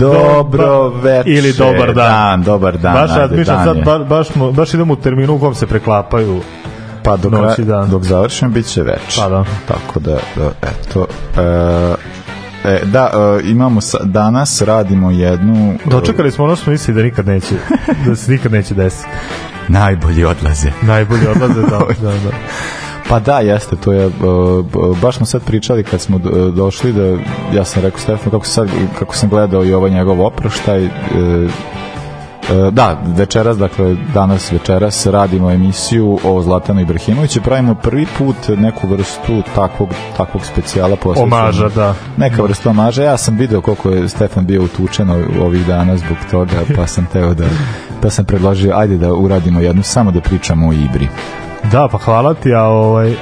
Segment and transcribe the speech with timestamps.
[0.00, 1.32] Dobro večer.
[1.32, 1.94] Ili dobar dan.
[1.94, 2.92] dan dobar dan.
[2.94, 6.40] Baš razmišljam dan sad, ba, baš, baš idemo u terminu u kom se preklapaju.
[7.02, 7.90] pa dok, noć i dan.
[7.90, 9.22] dok završim bit će večer.
[9.22, 9.44] Pa da.
[9.68, 11.06] Tako da, da eto.
[11.38, 16.96] E, e, da, e, imamo sa, danas radimo jednu e, Dočekali smo ono što mislili
[16.96, 17.54] da nikad neće,
[18.06, 19.08] da se nikad neće desiti.
[19.68, 20.70] najbolji odlaze.
[20.82, 22.30] Najbolji odlaze, da, da, da.
[23.10, 24.10] Pa da, jeste, to je,
[25.02, 27.04] baš smo sad pričali kad smo do- došli da,
[27.54, 30.90] ja sam rekao Stefanu kako, sad, kako sam gledao i ovaj njegov oproštaj, uh,
[32.50, 38.86] uh, da, večeras, dakle, danas večeras radimo emisiju o Zlatanu Ibrahimoviću, pravimo prvi put neku
[38.88, 41.94] vrstu takvog, takvog specijala posvećenog- Omaža, da.
[42.16, 43.02] Neka vrsta omaža.
[43.02, 47.06] Ja sam video koliko je Stefan bio utučen ov- ovih dana zbog toga, pa sam
[47.12, 47.44] teo da
[48.02, 51.08] pa sam predložio, ajde da uradimo jednu, samo da pričamo o Ibri.
[51.72, 53.14] Da, pa hvala ti, a ovaj,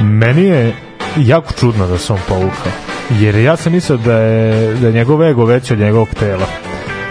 [0.00, 0.74] meni je
[1.16, 2.72] jako čudno da se on povukao.
[3.10, 6.46] Jer ja sam mislio da je, da je njegov ego veći od njegovog tela.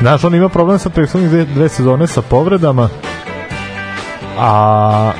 [0.02, 2.90] Znaš, on ima problem sa prethodnih dve, dve sezone sa povredama,
[4.40, 5.12] a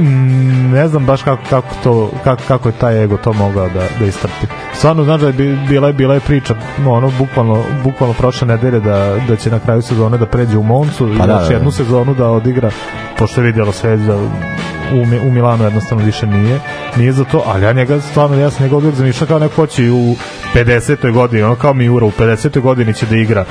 [0.00, 3.82] mm, ne znam baš kako, kako, to, kako, kako je taj ego to mogao da,
[3.98, 4.46] da istrpi.
[4.74, 8.80] Stvarno, znaš da je bi- bila, bila je priča, no, ono, bukvalno, bukvalno prošle nedelje
[8.80, 11.48] da, da će na kraju sezone da pređe u Moncu i Pa da, još da,
[11.48, 11.54] da.
[11.54, 12.70] jednu sezonu da odigra,
[13.18, 16.60] pošto je vidjelo sve da u, u Milanu jednostavno više nije
[16.96, 19.66] nije za to, ali ja njega stvarno ja sam njega uvijek zamišljao kao neko ko
[19.66, 20.16] će i u
[20.54, 21.12] 50.
[21.12, 22.60] godini, ono kao Miura u 50.
[22.60, 23.44] godini će da igra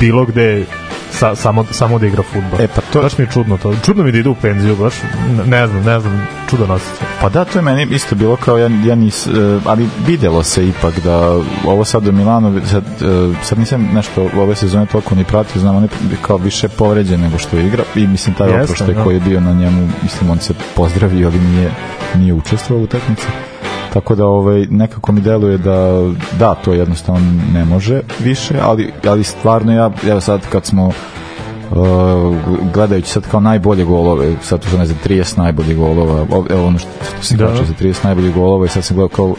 [0.00, 0.64] bilo gde
[1.10, 2.60] sa, samo, samo da igra futbol.
[2.60, 3.74] E, pa to- Baš mi je čudno to.
[3.84, 4.94] Čudno mi da ide u penziju, baš
[5.46, 7.06] ne- znam, ne znam, čudan osjećaj.
[7.20, 9.30] Pa da, to je meni isto bilo kao ja, ja nis, e,
[9.64, 11.16] ali videlo se ipak da
[11.66, 15.76] ovo sad do Milano, sad, e, sad nisam nešto ove sezone toliko ni pratio, znam,
[15.76, 15.88] on je
[16.22, 19.04] kao više povređen nego što igra i mislim taj oproštaj da.
[19.04, 21.70] koji je bio na njemu, mislim on se pozdravio, ali nije,
[22.14, 23.26] nije učestvovao u utakmici.
[23.92, 26.02] Tako da ovaj, nekako mi deluje da
[26.38, 27.20] da, to jednostavno
[27.52, 30.90] ne može više, ali, ali stvarno ja, evo sad kad smo
[31.70, 32.36] Uh,
[32.74, 36.78] gledajući sad kao najbolje golove, sad tu sam ne znam 30 najboljih golova, evo ono
[36.78, 37.54] što, što se Da.
[37.54, 39.34] za 30 najboljih golova i sad sam gledao kao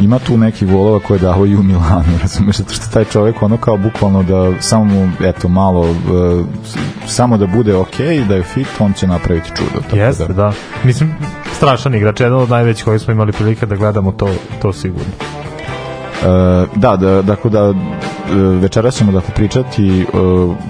[0.00, 3.42] ima tu neki golova koje je dao i u Milanu, razumeš, zato što taj čovjek
[3.42, 5.94] ono kao bukvalno da samo mu, eto, malo
[6.64, 9.80] s- samo da bude okej, da je fit, on će napraviti čudo.
[9.82, 10.32] Tako Jeste, da.
[10.32, 10.52] da.
[10.84, 11.14] Mislim,
[11.52, 14.28] strašan igrač, jedan od najvećih koji smo imali prilike da gledamo to,
[14.62, 15.12] to sigurno.
[16.22, 16.26] E,
[16.76, 17.74] da, da, dakle da e,
[18.34, 20.04] večeras ćemo dakle pričati e,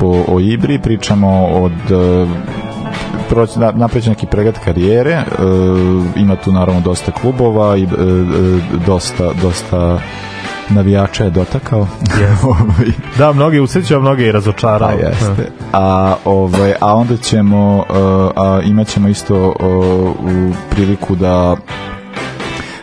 [0.00, 2.26] o, o Ibri, pričamo od e,
[3.28, 5.24] proći, na, napreći neki pregled karijere, e,
[6.16, 7.88] ima tu naravno dosta klubova i e, e,
[8.86, 9.98] dosta, dosta
[10.68, 11.80] navijača je dotakao.
[12.42, 14.88] Ovaj, Da, mnogi usreću, a mnogi i razočarao.
[14.88, 15.50] Pa jeste.
[15.72, 17.84] A, ovaj, a onda ćemo, uh,
[18.36, 19.54] a imat ćemo isto uh,
[20.32, 21.56] u priliku da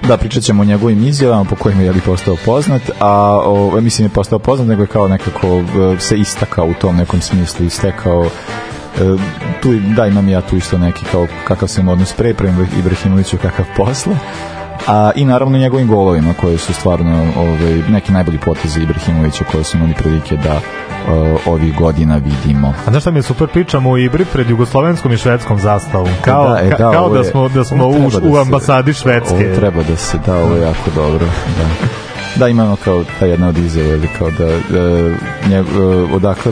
[0.07, 4.05] da pričat ćemo o njegovim izjavama po kojima je li postao poznat a o, mislim
[4.05, 5.63] je postao poznat nego je kao nekako
[5.99, 8.25] se istakao u tom nekom smislu istekao
[9.61, 13.65] tu da imam ja tu isto neki kao kakav sam odnos pre prema Ibrahimoviću kakav
[13.77, 14.15] posle
[14.87, 19.77] a i naravno njegovim golovima koji su stvarno ovaj, neki najbolji potezi Ibrahimovića koje su
[19.77, 22.73] imali prilike da uh, ovih godina vidimo.
[22.85, 26.09] A znaš šta mi je super pričamo o Ibri pred jugoslovenskom i švedskom zastavom.
[26.21, 29.35] Kao, Da, e, da, kao da smo, da smo u, da u se- ambasadi Švedske.
[29.35, 31.25] Ovo treba da se da, ovo je jako dobro.
[31.57, 31.87] Da.
[32.35, 35.09] Da, imamo kao ta jedna od izjava, kao da, da
[35.49, 35.67] nje, uh,
[36.13, 36.51] odakle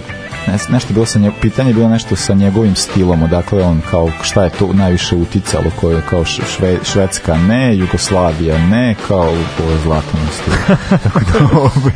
[0.70, 4.44] nešto bilo sa njeg, pitanje je bilo nešto sa njegovim stilom, odakle on kao šta
[4.44, 9.78] je to najviše uticalo, koje je kao šve, Švedska ne, Jugoslavija ne, kao ovo je
[9.84, 10.54] zlatno stil.
[11.04, 11.94] Tako da ovaj,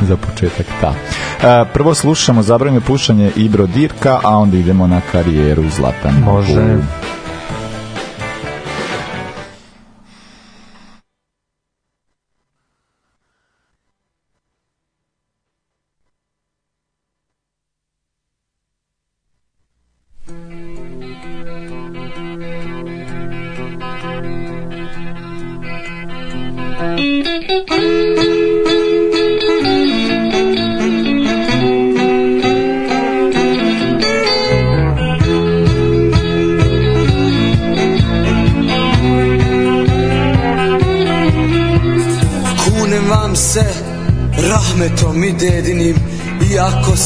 [0.00, 0.88] za početak ta.
[0.90, 6.20] Uh, prvo slušamo zabranjeno pušanje Ibro Dirka, a onda idemo na karijeru Zlatana.
[6.24, 6.60] Može.
[6.60, 7.23] U-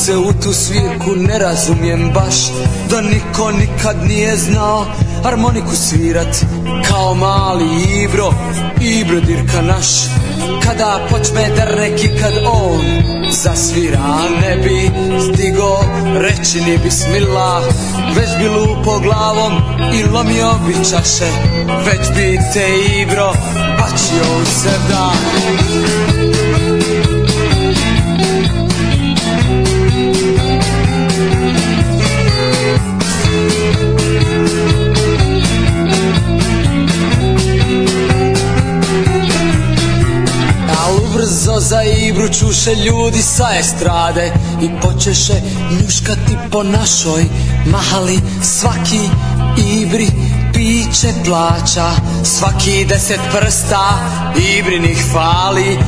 [0.09, 2.35] se u tu svirku ne razumijem baš
[2.91, 4.87] Da niko nikad nije znao
[5.25, 6.37] harmoniku svirat
[6.89, 7.65] Kao mali
[8.03, 8.33] Ibro,
[8.81, 9.87] Ibro dirka naš.
[10.65, 12.85] Kada počne da reki kad on
[13.31, 14.91] zasvira Ne bi
[15.33, 15.79] stigo
[16.15, 17.63] reći ni bismillah
[18.17, 19.53] Već bi lupo glavom
[19.95, 21.31] i lomio bi čaše
[21.87, 22.67] Već bi te
[23.03, 23.33] Ibro
[23.79, 25.13] bačio u sevda
[42.13, 44.33] brzo za Ibru čuše ljudi sa estrade
[44.63, 45.33] I počeše
[45.71, 47.25] njuškati po našoj
[47.67, 48.21] mahali.
[48.43, 49.01] Svaki
[49.57, 50.09] Ibri
[50.55, 51.91] piće plaća
[52.25, 53.99] Svaki deset prsta
[54.59, 55.79] Ibrinih fali.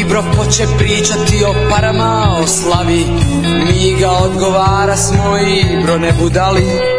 [0.00, 3.06] Ibro poče pričati o parama o slavi.
[3.66, 6.93] Mi ga odgovara smo Ibro ne budali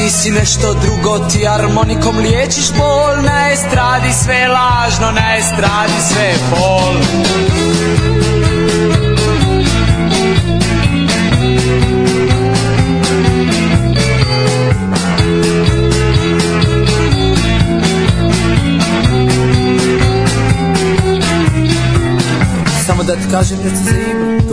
[0.00, 3.22] ti si nešto drugo, ti harmonikom liječiš bol.
[3.24, 6.94] Na estradi sve lažno, na estradi sve bol.
[22.86, 24.09] Samo da ti kažem da ti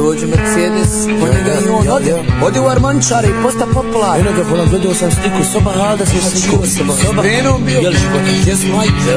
[0.08, 4.44] Dođe Mercedes, po njega i on ode Ode u Armančare i posta popular Eno ga
[4.50, 6.66] volam, gledao sam sliku, soba Hada se sliku
[7.06, 7.80] Soba, Venom bio.
[7.80, 8.32] Jel života?
[8.48, 9.14] Jes majke?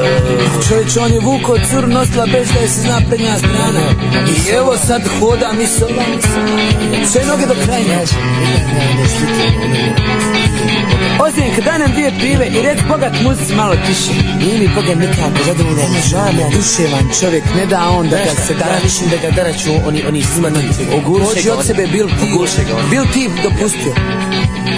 [0.69, 3.81] Čovječ, on je vuko cur nosila bez da je se zna prednja strana.
[4.28, 6.02] I evo sad hoda mi soba
[7.12, 8.00] Sve noge do kraja.
[11.26, 14.12] Ozim, kad danem dvije pive i rec bogat muzici malo tiše.
[14.38, 18.42] Nije mi Boga nikako zadovoljan Žao mi ja Duševan čovjek, ne da on da ga
[18.46, 18.58] se da.
[18.58, 20.79] dara mislim da ga daraću oni oni simanci
[21.24, 22.26] Pođi od sebe, bil ti,
[22.90, 23.94] bil ti dopustio.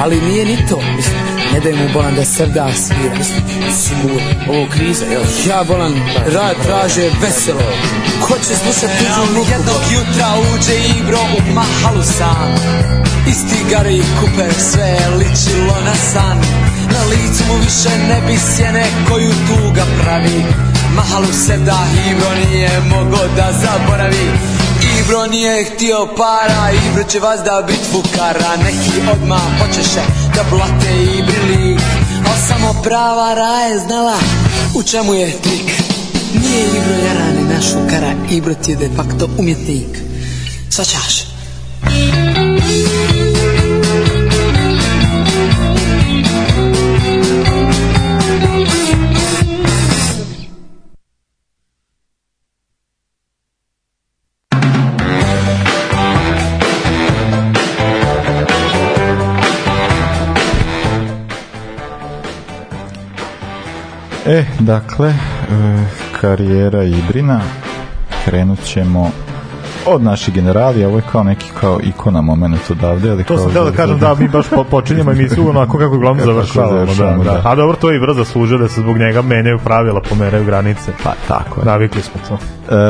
[0.00, 1.16] Ali nije ni to, mislim,
[1.52, 3.24] ne daj mu bolan da srda svira.
[3.72, 5.94] sigurno ovo kriza jel Ja bolan,
[6.34, 7.72] rad traže veselo.
[8.20, 9.50] Ko će slušati tuđu muku?
[9.50, 12.54] Jednog jutra uđe Ibro u mahalu sam.
[13.28, 16.38] Isti gari kuper, sve je ličilo na san.
[16.92, 20.44] Na licu mu više ne bi sjene koju tuga pravi.
[20.96, 21.78] Mahalu se da
[22.10, 24.61] Ibro nije mogo da zaboravi.
[25.00, 28.56] Ibro nije htio para, Ibro će vas da bit fukara.
[28.56, 30.02] Neki odmah počeše
[30.34, 31.80] da blate Ibri lik.
[32.26, 34.18] Al samo prava raje znala
[34.74, 35.70] u čemu je trik.
[36.34, 39.98] Nije Ibro jarani naš fukara, Ibro ti je de facto umjetnik.
[40.70, 41.32] Svaćaš?
[64.42, 65.14] E, dakle, e,
[66.20, 67.40] karijera Ibrina,
[68.24, 69.10] krenut ćemo
[69.86, 73.52] od naših generali, ovo je kao neki kao ikona moment odavde, ali To kao sam
[73.52, 76.72] teo da kažem da mi baš po, počinjemo emisiju onako kako glavno završavamo.
[76.72, 77.30] Da, završavamo, da.
[77.30, 77.42] da.
[77.44, 80.92] A dobro, to je i brzo služe da se zbog njega menjaju pravila, pomeraju granice.
[81.04, 81.66] Pa, tako je.
[81.66, 82.38] Navikli smo to.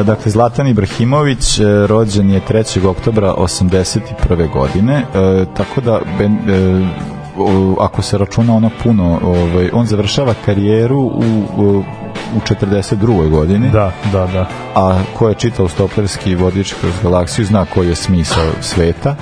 [0.00, 2.86] E, dakle, Zlatan Ibrahimović e, rođen je 3.
[2.86, 4.53] oktobra 81.
[4.53, 6.86] godine, e, tako da ben, e,
[7.39, 11.84] o, ako se računa ono puno, ovaj, on završava karijeru u, u,
[12.36, 13.31] u 42.
[13.31, 14.48] godini, Da, da, da.
[14.74, 19.17] a ko je čitao stoplerski vodič kroz galaksiju zna koji je smisao sveta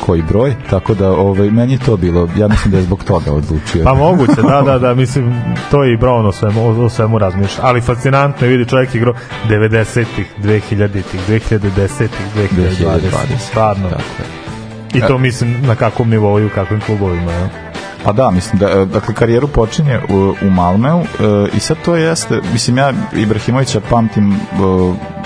[0.00, 3.84] koji broj, tako da ovaj, meni to bilo, ja mislim da je zbog toga odlučio.
[3.84, 5.34] Pa moguće, da, da, da, mislim,
[5.70, 7.62] to je i Brown o svemu, o, svemu razmišlja.
[7.62, 9.14] Ali fascinantno je vidi čovjek igrao
[9.48, 13.38] 90-ih, 2000-ih, 2010-ih, 2020-ih, 2020.
[13.38, 13.88] stvarno.
[13.88, 14.49] Tako je.
[14.94, 17.32] I to mislim na kakvom nivou i u kakvim klubovima.
[17.32, 17.48] Ja.
[18.04, 21.04] Pa da, mislim da, e, dakle, karijeru počinje u, u Malmeu e,
[21.56, 24.36] i sad to jeste, mislim, ja Ibrahimovića pamtim e,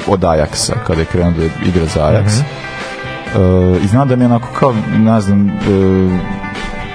[0.06, 2.40] od Ajaxa, kada je krenuo da igra za Ajax.
[3.76, 5.52] e, I znam da mi je onako kao, ne znam, e,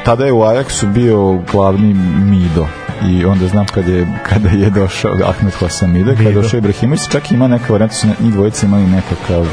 [0.05, 1.93] tada je u Ajaxu bio glavni
[2.25, 2.67] Mido
[3.09, 7.01] i onda znam kad je, kada je došao Ahmed Hossam Mido, kada je došao Ibrahimović,
[7.11, 9.45] čak ima neka varijanta, su njih dvojica imali nekakav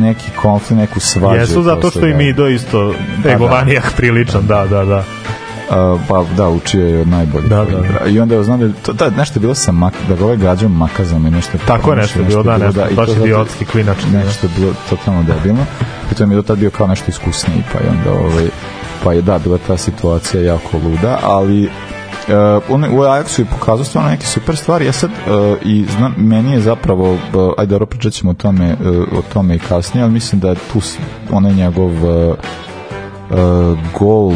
[0.00, 1.40] neki konflikt, neku svađu.
[1.40, 2.16] Jesu zato što i da.
[2.16, 3.30] Mido isto da.
[3.30, 5.04] egovanijak priličan, da, da, da.
[5.70, 7.48] Uh, pa da, učio je od najboljih.
[7.48, 8.10] Da, da, da.
[8.10, 10.36] I onda je znam da, to, da nešto je bilo sa mak, da ga ovaj
[10.36, 11.58] gađao makazom i nešto.
[11.66, 13.98] Tako je nešto bilo, da, nešto, i baš to idiotski klinač.
[14.12, 15.66] Nešto je bilo totalno debilno.
[16.06, 18.48] Pritom je do tad bio kao nešto iskusniji, pa je onda ovaj,
[19.04, 21.70] pa je da, bila ta situacija jako luda, ali
[22.68, 26.52] on, u Ajaxu je pokazao stvarno neke super stvari, ja sad uh, i znam, meni
[26.52, 27.18] je zapravo, uh,
[27.58, 30.56] ajde dobro pričat ćemo o tome, uh, o tome i kasnije, ali mislim da je
[30.72, 30.80] tu
[31.32, 32.34] onaj njegov uh,
[33.30, 33.38] uh,
[33.94, 34.34] gol, uh,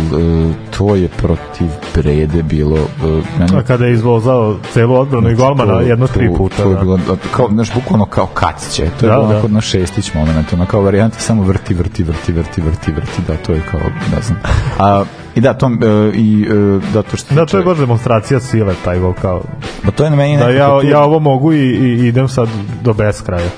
[0.79, 5.73] to je protiv Brede bilo, uh, meni A kada je izvozao celu odbranu i golmana
[5.73, 6.57] To- jedno to- tri puta.
[6.57, 6.81] To je da.
[6.81, 8.87] bilo, da, kao, znaš, bukvalno kao kaciće.
[9.01, 9.35] To je Da, bilo da.
[9.35, 13.37] onako na šestić moment, ono kao varijanta samo vrti, vrti, vrti, vrti, vrti, vrti, da,
[13.37, 13.81] to je kao,
[14.17, 14.39] ne znam.
[14.79, 15.71] A, I da, to, e,
[16.15, 17.35] i, e, da, to što...
[17.35, 19.43] Da, to je baš demonstracija sile, taj gol kao.
[19.85, 22.49] Pa to je na meni Da, ja, ja ovo mogu i, i idem sad
[22.83, 23.49] do beskraja.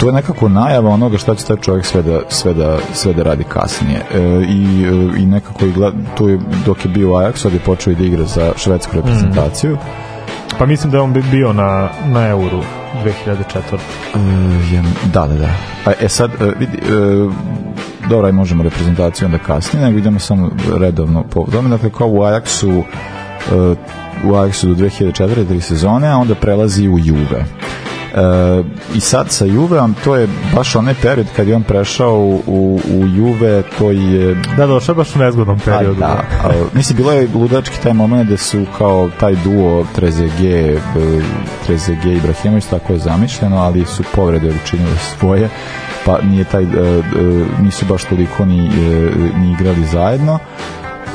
[0.00, 3.22] to je nekako najava onoga šta će taj čovjek sve da, sve da, sve da
[3.22, 4.00] radi kasnije.
[4.14, 7.52] E, i, e, I nekako i gled, tu je, dok je bio u Ajaxu, od
[7.52, 9.78] je počeo i da igra za švedsku reprezentaciju.
[10.58, 12.60] Pa mislim da je on bi- bio na, na euru
[13.04, 13.78] 2004.
[14.14, 14.18] E,
[14.74, 14.82] je,
[15.12, 15.48] da, da, da.
[15.86, 17.28] A, e sad, e, vidi, e,
[18.08, 21.68] dobro, aj možemo reprezentaciju onda kasnije, nego idemo samo redovno po tome.
[21.68, 22.84] Dakle, kao u Ajaxu, e,
[24.24, 25.48] u Ajaxu do 2004.
[25.48, 27.44] tri sezone, a onda prelazi u Juve.
[28.14, 28.62] E,
[28.94, 32.80] I sad sa Juveom, to je baš onaj period kad je on prešao u, u,
[32.90, 36.00] u Juve, to je Da, došao je baš u nezgodnom Pa periodu.
[36.00, 40.78] da, a, mislim, bilo je ludački taj moment da su kao taj duo Trezege,
[41.66, 45.48] Trezege i Ibrahimović, tako je zamišljeno, ali su povrede učinile svoje,
[46.06, 47.02] pa nije taj, e, e,
[47.62, 48.70] nisu baš toliko ni, e,
[49.38, 50.38] ni igrali zajedno.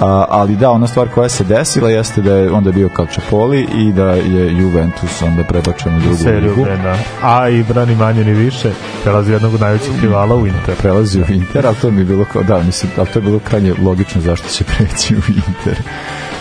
[0.01, 3.91] A, ali da, ona stvar koja se desila jeste da je onda bio Calciopoli i
[3.91, 6.65] da je Juventus onda prebačen u drugu seriju, ligu.
[6.65, 6.97] da.
[7.21, 8.71] A i brani manje ni više,
[9.03, 10.75] prelazi jednog od najvećih rivala u Inter.
[10.75, 13.39] prelazi u Inter, ali to mi je bilo kao, da, mislim, ali to je bilo
[13.39, 15.77] krajnje logično zašto će preći u Inter.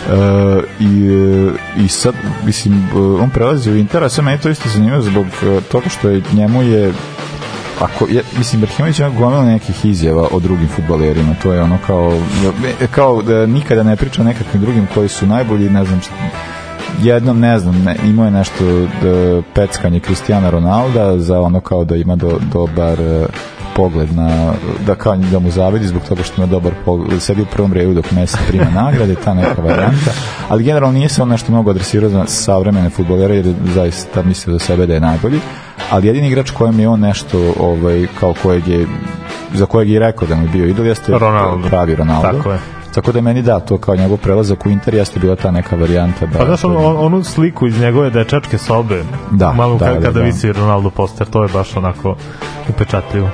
[0.07, 2.13] Uh, i, i sad,
[2.45, 2.89] mislim,
[3.21, 6.21] on prelazi u Inter, a sve meni to isto zanimljivo zbog uh, toga što je
[6.33, 6.93] njemu je
[7.79, 12.21] ako je, mislim Brhimović ima gomila nekih izjava o drugim fudbalerima, to je ono kao
[12.91, 16.13] kao da nikada ne priča o nekakvim drugim koji su najbolji, ne znam šta,
[17.01, 18.65] jednom ne znam, ne, imao je nešto
[19.01, 23.25] da, peckanje Cristiana Ronalda za ono kao da ima do, dobar e,
[23.79, 24.53] pogled na,
[24.85, 27.93] da kao da mu zavidi zbog toga što ima dobar pogled, sedi u prvom redu
[27.93, 30.11] dok Messi prima nagrade, ta neka varijanta,
[30.49, 34.57] ali generalno nije se on nešto mnogo adresirao za savremene futbolere jer je zaista mislio
[34.57, 35.39] za sebe da je najbolji,
[35.91, 38.87] ali jedini igrač kojem je on nešto ovaj, kao kojeg je
[39.53, 41.67] za kojeg je rekao da mu je bio idol jeste Ronaldo.
[41.67, 42.37] pravi Ronaldo.
[42.37, 42.59] Tako je.
[42.93, 46.25] Tako da meni da, to kao njegov prelazak u Inter jeste bila ta neka varijanta
[46.25, 46.39] da...
[46.39, 50.11] Pa znaš, on, on, onu sliku iz njegove dečačke sobe, Da, malo da, da, kada
[50.11, 50.21] da.
[50.21, 52.15] visi Ronaldo poster, to je baš onako
[52.69, 53.29] upečatljivo.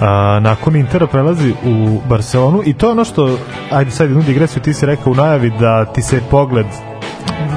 [0.00, 3.38] A, nakon Intera prelazi u Barcelonu i to je ono što,
[3.70, 6.66] ajde sad jednu digresiju, ti si rekao u najavi da ti se pogled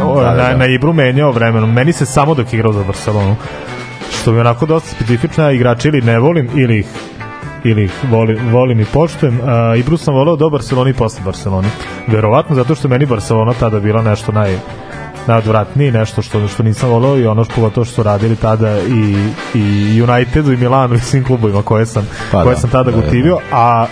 [0.04, 0.58] o, Da, da, na, da.
[0.58, 1.74] na Ibru menjao vremenom.
[1.74, 3.36] Meni se samo dok igrao za Barcelonu.
[4.12, 6.88] Što mi je onako dosta specifično, igrači ili ne volim, ili ih
[7.64, 9.40] ili ih volim, volim i poštujem.
[9.40, 11.68] Uh, Ibru sam voleo do Barcelona i posle Barcelona.
[12.08, 14.58] Verovatno zato što meni Barcelona tada bila nešto naj
[15.28, 19.30] najodvratnije nešto što što nisam voleo i ono što pogotovo što su radili tada i,
[19.54, 22.92] i Unitedu i Milanu i svim klubovima koje sam, Pa koje da, sam tada da,
[22.92, 23.04] da, da.
[23.04, 23.86] gotivio, a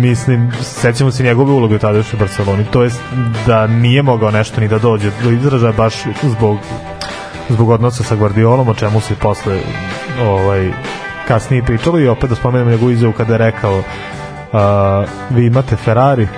[0.00, 3.00] mislim, sećamo se njegove uloge u tadašnjoj Barceloni, to jest
[3.46, 6.58] da nije mogao nešto ni da dođe do izražaja baš zbog
[7.48, 9.58] zbog odnosa sa Guardiolom, o čemu se posle
[10.22, 10.72] ovaj,
[11.28, 13.84] kasnije pričalo i opet da spomenem njegovu izjavu kada je rekao uh,
[15.30, 16.28] vi imate Ferrari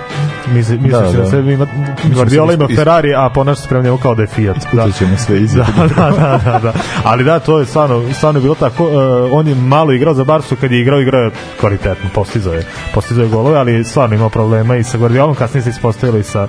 [0.53, 1.17] misli, misli Da, da, da.
[1.17, 1.29] da.
[1.29, 1.67] sebi ima
[2.13, 4.85] Guardiola ima Ferrari a ponaša se prema njemu kao da je Fiat da.
[4.85, 4.91] Da.
[4.91, 6.73] ćemo sve da, da, da, da, da.
[7.03, 8.83] Ali da, to je stvarno, stvarno je bilo tako.
[8.85, 8.91] Uh,
[9.31, 13.23] on je malo igrao za Barsu, kad je igrao, igrao je kvalitetno, postizao je, postizao
[13.23, 16.47] je golove, ali stvarno imao problema i sa Guardiolom, kasnije se ispostavilo i sa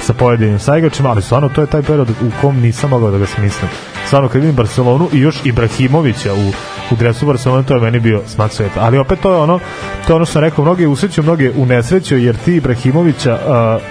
[0.00, 3.26] sa pojedinim saigračima, ali stvarno to je taj period u kom nisam mogao da ga
[3.26, 3.70] smislim.
[4.06, 6.48] Stvarno kad vidim Barcelonu i još Ibrahimovića u,
[6.90, 8.80] u dresu Barcelone, to je meni bio smak sveta.
[8.80, 9.58] Ali opet to je ono,
[10.06, 13.82] to je ono što sam rekao, mnoge usreću, mnoge unesreću, jer ti Ibrahimovića uh,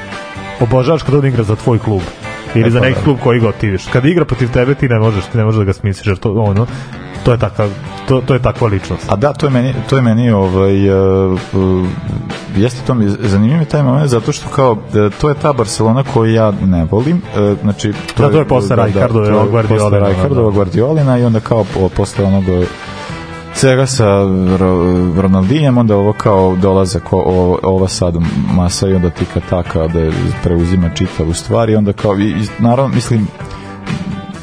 [0.67, 2.01] obožavaš kad on igra za tvoj klub
[2.55, 3.03] ili E, za pa neki da.
[3.03, 3.85] klub koji ga otiviš.
[3.93, 6.31] Kada igra protiv tebe ti ne možeš, ti ne možeš da ga smisliš, jer to
[6.31, 6.67] ono
[7.25, 7.69] to je takav
[8.07, 9.11] to, to je takva ličnost.
[9.11, 11.87] A da, to je meni, to je meni ovaj, uh, uh,
[12.55, 16.03] jeste to mi zanimljiv je taj moment zato što kao uh, to je ta Barcelona
[16.13, 19.99] koju ja ne volim uh, znači Da, to je posle Rijkaardove, to je Guardiolina, posle
[19.99, 20.07] da.
[20.07, 22.43] Rijkaardova Guardiolina i onda kao po, posle onog
[23.53, 24.05] svega sa
[24.59, 28.15] Ro- Ronaldinjem, onda ovo kao dolazak o, o, ova sad
[28.53, 30.11] masa i onda tika taka da
[30.43, 33.27] preuzima čitavu stvar i onda kao, i, i, naravno, mislim,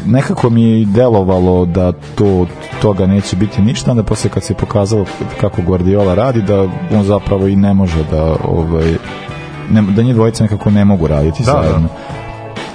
[0.07, 2.47] nekako mi je delovalo da to
[2.83, 5.05] toga neće biti ništa, onda posle kad se pokazalo
[5.41, 8.95] kako Guardiola radi, da on zapravo i ne može da ovaj,
[9.71, 11.89] ne, da njih dvojica nekako ne mogu raditi Da, zajedno.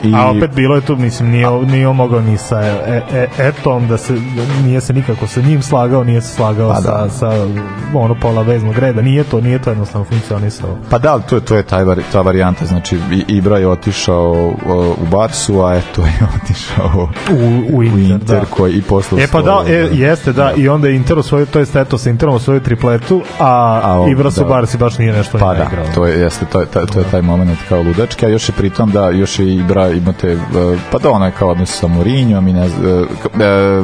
[0.04, 3.27] I, A opet bilo je tu, mislim, nije, nije on mogao ni sa e, e,
[3.39, 4.13] Etom, da se,
[4.63, 7.10] nije se nikako sa njim slagao, nije se slagao Pa sa, da.
[7.10, 7.32] sa
[7.94, 10.77] ono pola veznog reda, nije to, nije to jednostavno funkcionisalo.
[10.89, 14.96] Pa da, ali to je, to je taj, ta varijanta, znači Ibra je otišao o,
[15.01, 18.46] u Barsu, a eto je otišao U, u u Inter, Inter da.
[18.46, 21.60] koji i posle E pa da, e, jeste da, i onda je Inter osvojio, to
[21.60, 24.48] jest eto sa Interom osvojio tripletu, a, A ovo, Ibra su da.
[24.48, 25.86] Barsi baš nije nešto Pa da, igrao.
[25.96, 28.54] to je, jeste, to je, to, to je taj moment kao ludački, a još je
[28.54, 30.38] pritom da, još je Ibra imate, e,
[30.91, 33.84] pa da ono je kao odnos sa Mourinhom i ne znam, e, e,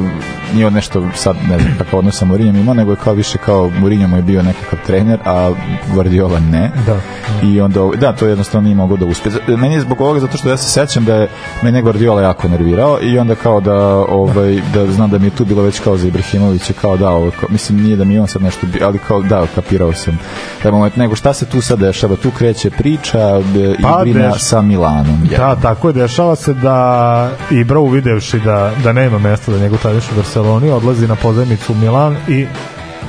[0.54, 3.70] nije nešto sad, ne znam kakav odnos sa Mourinhom ima, nego je kao više kao
[3.78, 5.52] Mourinho mu je bio nekakav trener, a
[5.94, 6.70] Guardiola ne.
[6.86, 7.00] Da.
[7.42, 9.30] I onda, da, to jednostavno nije mogao da uspe.
[9.46, 11.28] Meni je zbog ovoga, zato što ja se sećam da je
[11.62, 15.44] mene Guardiola jako nervirao i onda kao da, ovaj, da znam da mi je tu
[15.44, 18.42] bilo već kao za Ibrahimovića, kao da, ovo, kao, mislim nije da mi on sad
[18.42, 20.18] nešto, bi, ali kao da, kapirao sam
[20.62, 23.40] taj moment, nego šta se tu sad dešava, tu kreće priča
[23.82, 25.28] Pa, igrina deš- sa Milanom.
[25.36, 30.04] Da, tako je, dešava se da Ibra uvidevši da, da nema mesta da njegov tadiš
[30.12, 32.46] u Barceloni, odlazi na pozajmicu u Milan i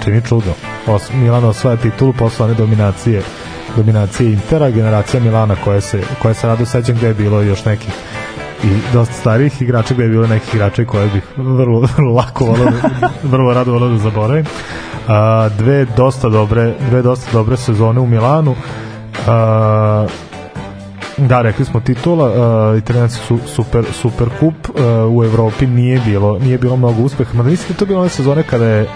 [0.03, 0.53] čini čudo.
[0.87, 3.21] Os, Milan osvaja titulu posle one dominacije
[3.75, 7.93] dominacije Intera, generacija Milana koja se, koja se rado sećam gde je bilo još nekih
[8.63, 12.65] i dosta starijih igrača gde je bilo nekih igrača koje bih vrlo, vrlo lako volao,
[12.65, 14.45] da- vrlo rado volao da zaboravim.
[15.07, 18.55] A, dve dosta dobre dve dosta dobre sezone u Milanu.
[19.27, 20.05] A,
[21.17, 24.75] Da, rekli smo titula, uh, italijanski su super super kup uh,
[25.17, 27.33] u Evropi nije bilo nije bilo mnogo uspeha.
[27.33, 28.87] Mada mislim da je to bilo one sezone kada je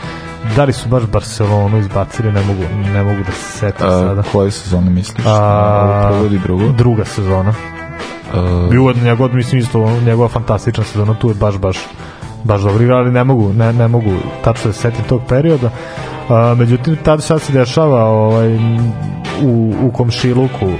[0.55, 4.23] da li su baš Barcelonu izbacili, ne mogu, ne mogu da se setim A, sada.
[4.31, 5.25] koje sezone misliš?
[5.27, 6.67] A, Prvo ili drugo?
[6.67, 7.53] Druga sezona.
[8.33, 11.77] A, I uvodno njegov, mislim isto, njegova fantastična sezona, tu je baš, baš,
[12.43, 14.11] baš dobro igra, ali ne mogu, ne, ne mogu
[14.43, 15.69] tačno da se setim tog perioda.
[16.29, 18.55] A, međutim, tad sad se dešava ovaj,
[19.43, 20.71] u, u komšiluku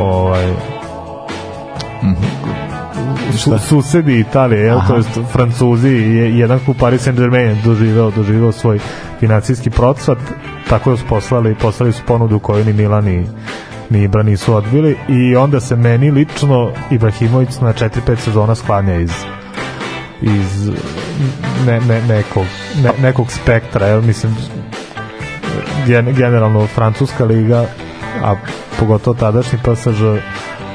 [0.00, 0.46] ovaj,
[3.38, 8.78] su, susedi Italije, jel, to jest Francuzi, je, jedan klub Paris Saint-Germain doživeo, doživeo svoj
[9.20, 10.18] financijski procvat,
[10.68, 13.26] tako da su poslali, poslali su ponudu koju ni Milan ni,
[13.90, 19.12] ni Ibra nisu odbili i onda se meni lično Ibrahimović na 4-5 sezona sklanja iz
[20.22, 20.70] iz
[21.66, 22.44] ne, ne, nekog,
[22.82, 24.36] ne, nekog spektra, jel, mislim
[25.86, 27.66] gen, generalno Francuska liga
[28.24, 28.34] a
[28.80, 30.02] pogotovo tadašnji PSG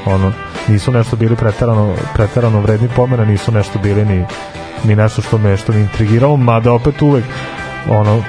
[0.06, 0.32] ono,
[0.68, 4.24] nisu nešto bili preterano, preterano vredni pomena, nisu nešto bili ni,
[4.84, 7.24] ni nešto što me, što me intrigiralo, mada opet uvek
[7.90, 8.22] ono,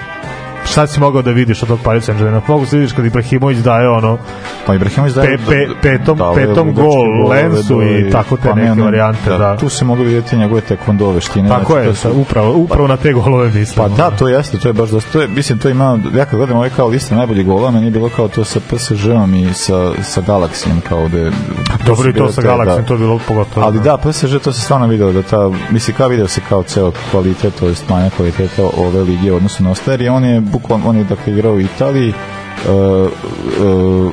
[0.66, 2.42] šta si mogao da vidiš od tog Paris Saint-Germaina?
[2.48, 4.18] Mogu se vidiš kad Ibrahimović daje ono
[4.66, 5.38] Pa Ibrahimović daje...
[5.38, 8.84] Pe- pe- petom- je petom gol Lensu i je- tako te pa neke ne, ne,
[8.84, 9.58] varijante, da.
[9.58, 11.50] Tu se mogu vidjeti njegove tekvondo veštine.
[11.50, 13.76] tako znači, je, to su- sa- upravo, upravo na te golove mislim.
[13.76, 16.38] Pa da, to jeste, to je baš dosta, to je, mislim, to ima, ja kad
[16.40, 19.92] gledam ovaj kao lista najboljih gola, meni je bilo kao to sa PSG-om i sa,
[20.04, 21.32] sa Galaxijem, kao da je...
[21.86, 22.82] Dobro i to sa Galaxy, da.
[22.82, 23.66] to je bilo pogotovo.
[23.66, 26.92] Ali da, PSG to se stvarno video da ta, mislim kao video se kao ceo
[27.12, 30.98] kvalitet, to jest manja kvaliteta ove lige u odnosu na je on je bukvalno, on
[30.98, 33.12] je dakle igrao u Italiji, uh,
[33.66, 34.12] uh,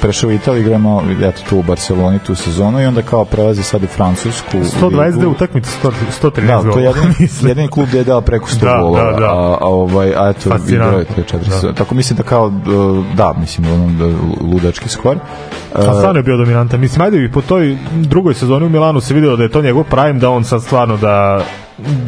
[0.00, 3.82] prešao u Italiju, igramo eto tu u Barceloni tu sezonu i onda kao prelazi sad
[3.82, 4.58] u Francusku.
[4.58, 5.30] u 122 ligu.
[5.30, 8.78] utakmice, 100 113 Da, to je jedini, jedini klub gde je dao preko 100 Da,
[8.80, 9.26] golova, da, da.
[9.26, 11.54] A, a, ovaj, a eto, igrao je te četiri Da.
[11.54, 11.74] sezone.
[11.74, 14.04] Tako mislim da kao, uh, da, mislim, ono, da,
[14.52, 15.16] ludački skor.
[15.74, 16.80] A stvarno je bio dominantan.
[16.80, 19.84] Mislim, ajde bi po toj drugoj sezoni u Milanu se videlo da je to njegov
[19.84, 21.40] prime, da on sad stvarno da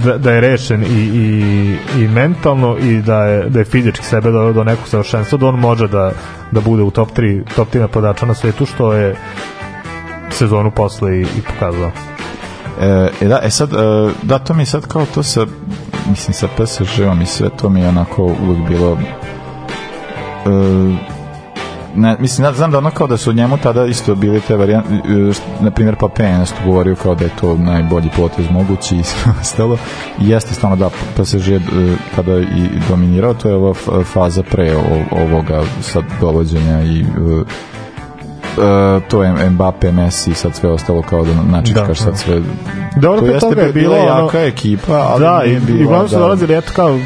[0.05, 4.31] da, da je rešen i, i, i mentalno i da je, da je fizički sebe
[4.31, 6.13] doveo do nekog savršenstva, da on može da,
[6.51, 9.17] da bude u top 3, top 3 napadača na svetu, što je
[10.31, 11.91] sezonu posle i, i pokazao.
[12.81, 13.77] E, e da, e sad, e,
[14.23, 15.47] da, to mi je sad kao to sa,
[16.11, 18.99] mislim, sa PSG-om i sve, to mi je onako uvek bilo,
[20.47, 21.20] e,
[21.95, 24.89] ne, mislim, ja znam da ono kao da su njemu tada isto bili te varijante,
[25.61, 29.33] na primjer Pape je nešto govorio kao da je to najbolji potez mogući i sve
[29.41, 29.77] ostalo.
[30.21, 31.61] I jeste stvarno da PSG je e,
[32.17, 33.75] tada i dominirao, to je ova
[34.05, 34.77] faza pre
[35.11, 37.05] ovoga sad dovođenja i e,
[39.09, 42.17] to je Mbappe, Messi sad sve ostalo kao da načitkaš Da, sad da.
[42.19, 42.41] sve
[42.97, 45.85] Dobro, to pre jeste toga je bila ono- jaka ekipa, ali Da, nije bila, i
[45.85, 46.99] uglavnom su da, dolazili, eto kao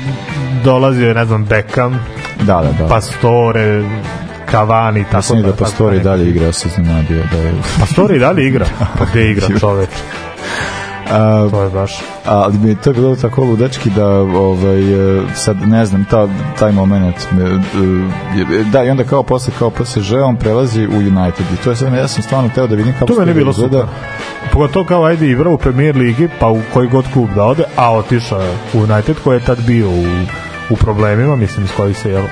[0.65, 2.01] dolazio je, ne znam, Beckham,
[2.43, 2.87] da, da, da.
[2.89, 3.83] Pastore,
[4.55, 6.09] Cavani, tako Mislim da tako Pastore i neki.
[6.09, 7.53] dalje igra, se iznenadio da je...
[7.81, 8.67] Pastore i dalje igra.
[8.99, 9.91] Pa gde igra čoveč?
[11.11, 11.93] A, To je baš...
[12.25, 16.73] ali mi je to bilo tako ludački da ovaj, e, sad ne znam ta, taj
[16.73, 21.65] moment me, e, da i onda kao posle kao PSG on prelazi u United i
[21.65, 23.81] to je sad ja sam stvarno teo da vidim kako To meni je bilo izgleda.
[23.81, 23.95] super.
[24.53, 27.95] Pogotovo kao ajde igra u premier ligi, pa u koji god klub da ode, a
[27.95, 30.05] otišao je u United koji je tad bio u,
[30.71, 32.25] u problemima, mislim iz kojih se jel,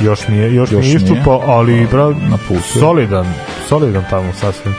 [0.00, 2.78] još nije, još, Još nije iščupao, ali igra Na putu.
[2.80, 3.26] solidan,
[3.68, 4.74] solidan tamo sasvim.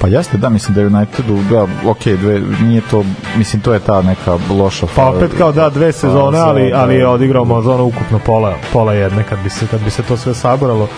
[0.00, 3.04] Pa jeste, da, mislim da je Unitedu, da, ok, dve, nije to,
[3.36, 7.02] mislim, to je ta neka loša Pa opet kao da dve sezone, ali ali je
[7.02, 7.10] da.
[7.10, 10.34] odigrao možda ono ukupno pola pola jedne kad bi se kad bi se to sve
[10.34, 10.88] sabralo.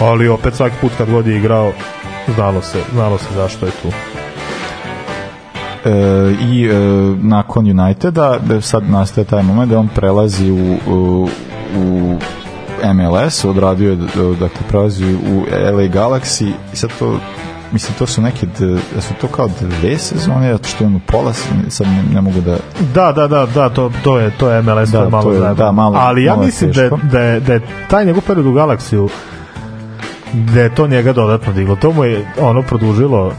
[0.00, 1.72] Ali opet svaki put kad god je igrao
[2.34, 3.88] znalo se znalo se zašto je tu.
[5.84, 5.90] E,
[6.52, 6.74] i e,
[7.22, 11.28] nakon Uniteda da sad nastaje taj moment da on prelazi u, u,
[11.76, 12.16] u
[12.84, 13.96] MLS, odradio je,
[14.30, 17.16] dakle, prelazi u LA Galaxy i sad to
[17.72, 18.46] mislim, to su neke,
[18.94, 21.32] da su to kao dve sezone, zato što je on u pola,
[21.68, 22.56] sad ne, ne mogu da,
[22.94, 25.32] Da, da, da, da, to, to je to je MLS, Da, to je malo to
[25.32, 25.54] je- zajebano.
[25.56, 28.52] da, malo- Ali ja malo mislim da da, je, da je taj njegov period u
[28.52, 29.08] Galaksiju
[30.32, 31.76] da je to njega dodatno diglo.
[31.76, 33.32] To mu je ono produžilo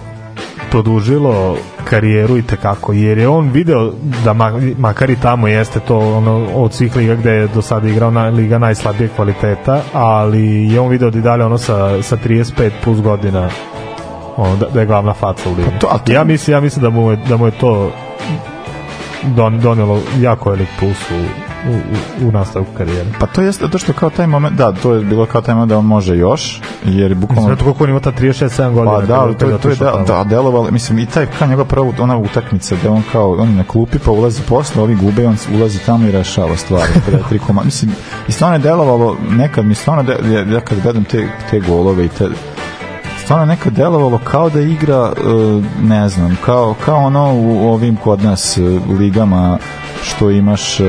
[0.71, 3.91] produžilo karijeru i tekako, jer je on video
[4.23, 7.87] da ma, makar i tamo jeste to ono, od svih liga gde je do sada
[7.87, 12.17] igrao na, liga najslabije kvaliteta, ali je on video da i dalje ono sa, sa
[12.17, 12.51] 35
[12.83, 13.49] plus godina
[14.37, 15.69] ono, da, da je glavna faca u ligi.
[15.71, 17.91] Pa to- a to- ja mislim ja mislim da mu je, da mu je to
[19.35, 21.73] don, donelo jako velik plus u, u,
[22.25, 23.05] u, u nastavku karijere.
[23.19, 25.69] pa to jeste to što kao taj moment, da, to je bilo kao taj moment
[25.69, 28.95] da on može još, jer je bukvalno to koliko on ima ta 36-7 godina.
[28.95, 31.67] Pa da, ali to, je- to je da, da, delovalo, mislim, i taj kao njegova
[31.67, 35.35] prva ona utakmica gde on kao, on na klupi pa ulazi posle, ovi gube, on
[35.55, 36.91] ulazi tamo i rešava stvari.
[37.11, 37.91] Je tri koma, mislim,
[38.27, 42.05] i stvarno je delovalo, nekad mi stvarno, de, ja, ja kad gledam te, te golove
[42.05, 42.27] i te,
[43.23, 45.21] stvarno nekad delovalo kao da igra, e,
[45.83, 48.61] ne znam, kao, kao ono u ovim kod nas e,
[48.99, 49.57] ligama
[50.03, 50.83] što imaš e,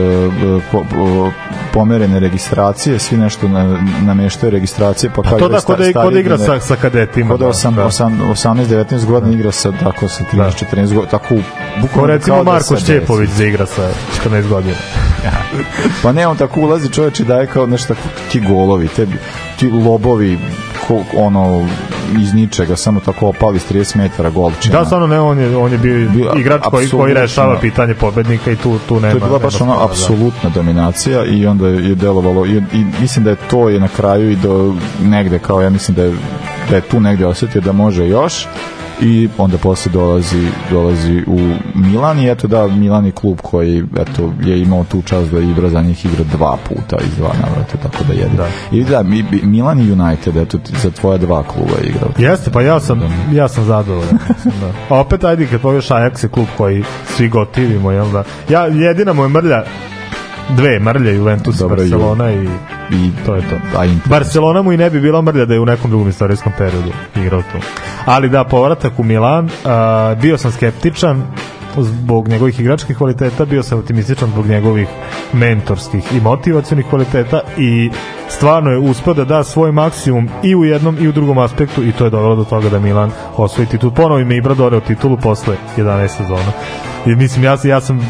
[0.72, 1.31] po, po,
[1.72, 6.12] pomerene registracije, svi nešto na, nameštaju registracije, pa kao To igraju da, kod da, kod
[6.12, 7.31] da igra sa, sa kadetima.
[7.31, 7.90] Kod da 8,
[8.33, 12.44] 18, 19 godina igra sa tako sa 13, 14 godina, tako Ko bukvalno recimo kao
[12.44, 13.88] da Marko se Šćepović da igra sa
[14.24, 14.74] 14 godina.
[16.03, 19.07] Pa ne, on tako ulazi čoveč i daje kao nešto tako ti golovi, te,
[19.59, 20.38] ti lobovi
[20.88, 21.68] ko, ono
[22.20, 24.79] iz ničega, samo tako opali s 30 metara golčina.
[24.79, 28.50] Da, stvarno ne, on je, on je bio Bio- igrač koji, koji rešava pitanje pobednika
[28.50, 29.20] i tu, tu nema.
[29.20, 29.92] to je bila baš ono spora, da.
[29.92, 34.30] apsolutna dominacija i onda je delovalo i, i mislim da je to je na kraju
[34.30, 36.12] i do negde kao ja mislim da je
[36.70, 38.46] da je tu negde osetio da može još
[39.00, 41.38] i onda posle dolazi dolazi u
[41.74, 45.68] Milan i eto da Milan je klub koji eto je imao tu čast da igra
[45.68, 48.48] za njih igra dva puta iz dva navrata tako da jedan Da.
[48.72, 52.50] i da mi, mi- Milan i United eto za tvoja dva kluba je igrao Jeste,
[52.50, 53.00] pa ja sam,
[53.33, 54.18] ja sam zadovoljan.
[54.61, 54.72] da.
[54.90, 58.24] A opet, ajde, kad pogledaš Ajax je klub koji svi gotivimo, jel da?
[58.48, 59.64] Ja, jedina mu je mrlja,
[60.48, 62.48] dve mrlje, Juventus i Dobro, Barcelona i
[62.90, 63.78] i to je to.
[63.78, 66.52] a Inter Barcelona mu i ne bi bila mrlja da je u nekom drugom istorijskom
[66.59, 67.59] periodu igrao tu.
[68.04, 71.22] Ali da, povratak u Milan, a, bio sam skeptičan
[71.78, 74.88] zbog njegovih igračkih kvaliteta, bio sam optimističan zbog njegovih
[75.33, 77.90] mentorskih i motivacionih kvaliteta i
[78.28, 81.92] stvarno je uspeo da da svoj maksimum i u jednom i u drugom aspektu i
[81.92, 83.90] to je dovelo do toga da Milan osvoji titul.
[83.90, 86.52] Ponovo im je Ibra titulu posle 11 sezona.
[87.07, 88.00] I mislim, ja, ja sam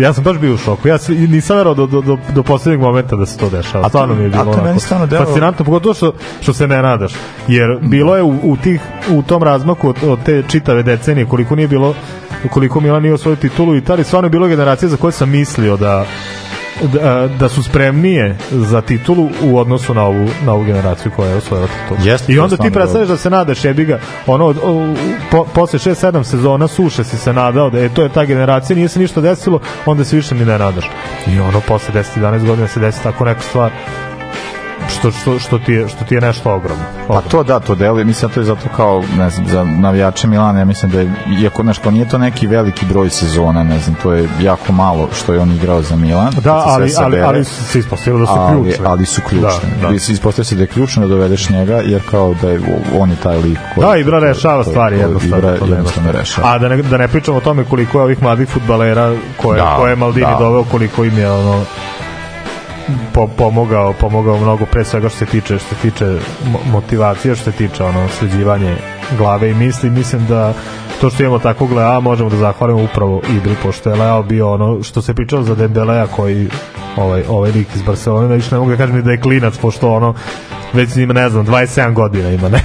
[0.00, 0.88] ja sam baš bio u šoku.
[0.88, 3.86] Ja sam, nisam verovao do, do, do, do poslednjeg momenta da se to dešava.
[3.86, 7.12] A Stvarno mi je bilo onako stvarno delo- fascinantno, pogotovo što, što se ne nadaš.
[7.48, 8.80] Jer bilo je u, u, tih,
[9.10, 11.94] u tom razmaku od, od te čitave decenije koliko nije bilo
[12.50, 15.76] koliko Milan nije osvojio titulu u Italiji, stvarno je bilo generacije za koje sam mislio
[15.76, 16.06] da
[16.82, 21.36] da, da su spremnije za titulu u odnosu na ovu, na ovu generaciju koja je
[21.36, 22.08] osvojila titulu.
[22.08, 24.94] Jeste, I onda ti predstavljaš da se nadaš jebi ga, ono, o,
[25.30, 28.88] po, posle 6-7 sezona suše si se nadao da je to je ta generacija, nije
[28.88, 30.90] se ništa desilo, onda se više ni ne nadaš.
[31.26, 33.70] I ono, posle 10-11 godina se desi tako neka stvar
[35.04, 36.84] što, što, što, ti je, što ti je nešto ogromno.
[36.98, 37.30] Pa ogromno.
[37.30, 40.58] to da, to deluje, mislim da to je zato kao, ne znam, za navijače Milana,
[40.58, 43.96] ja mislim da je, iako, znaš, kao nije to neki veliki broj sezona, ne znam,
[44.02, 46.32] to je jako malo što je on igrao za Milan.
[46.44, 48.86] Da, ali, ali, ali se ispostavilo da su ali, ključne.
[48.86, 49.68] ali su ključne.
[49.82, 49.94] Da, Da.
[49.94, 52.60] Ispostavlja se da je ključno da dovedeš njega, jer kao da je
[52.98, 53.86] on je taj lik koji...
[53.86, 55.50] Da, Ibra rešava koji- stvari jednostavno.
[55.50, 56.48] Nema jednostavno rešava.
[56.48, 59.74] A da ne, da ne pričamo o tome koliko je ovih mladih futbalera koje, Da,
[59.78, 60.36] koje je Maldini da.
[60.38, 61.64] doveo, koliko im je ono
[63.12, 67.44] po, pomogao, pomogao mnogo pre svega što se tiče što se tiče mo- motivacije, što
[67.44, 68.76] se tiče ono sređivanje
[69.18, 70.52] glave i misli, mislim da
[71.00, 74.82] to što imamo takvog Lea možemo da zahvalimo upravo Ibri, pošto je Leo bio ono
[74.82, 76.48] što se pričalo za Dembelea koji
[76.96, 79.92] ovaj, ovaj lik iz Barcelone, da više ne mogu da kažem da je klinac, pošto
[79.92, 80.14] ono
[80.72, 82.62] već ima, ne znam, 27 godina ima, ne,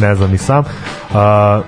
[0.00, 0.64] ne znam ni sam.
[1.14, 1.60] A,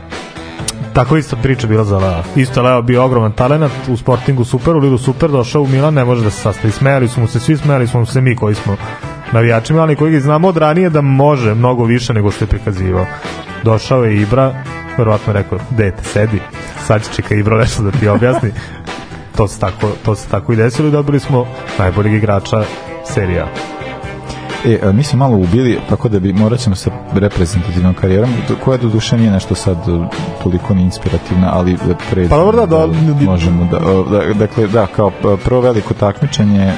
[0.94, 2.22] tako isto priča bila za Leo.
[2.36, 6.04] Isto Leo bio ogroman talent u Sportingu super, u Ligu super, došao u Milan, ne
[6.04, 6.72] može da se sastavi.
[6.72, 8.76] Smejali su mu se, svi smejali smo se mi koji smo
[9.32, 13.06] navijači Milana i koji znamo od ranije da može mnogo više nego što je prikazivao.
[13.64, 14.54] Došao je Ibra,
[14.98, 16.40] verovatno rekao, dete, sedi,
[16.86, 18.50] sad će čeka Ibra nešto da ti objasni.
[19.36, 21.46] to se tako, to se tako i desilo i dobili smo
[21.78, 22.64] najboljeg igrača
[23.04, 23.46] serija.
[24.66, 28.30] E, a, mi smo malo ubili, tako da bi morat ćemo sa reprezentativnom karijerom,
[28.64, 30.08] koja do duše nije nešto sad e,
[30.42, 34.66] toliko ni inspirativna, ali da pređemo, Pa dobro, da, da, možemo da, o, da, dakle,
[34.66, 35.10] da, kao
[35.44, 36.72] prvo veliko takmičenje e,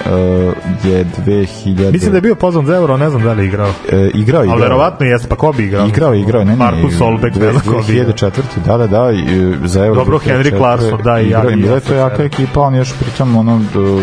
[0.84, 1.92] je 2000...
[1.92, 3.68] Mislim da je bio pozvan za euro, ne znam da li je igrao.
[3.92, 4.52] E, igrao, igrao.
[4.52, 5.86] Ali verovatno jeste, pa ko bi igrao?
[5.86, 8.12] Igrao, igrao, ne, ne, Markus Solbeck, ne znam ko bi igrao.
[8.12, 8.30] 2004.
[8.66, 10.00] Da, da, da, i, e, za Euro.
[10.00, 10.22] Dobro, 2004.
[10.24, 13.36] Henrik Larsson, da, i igrao, ja- i bila je to jaka ekipa, on još pritom
[13.36, 14.02] ono, uh, uh,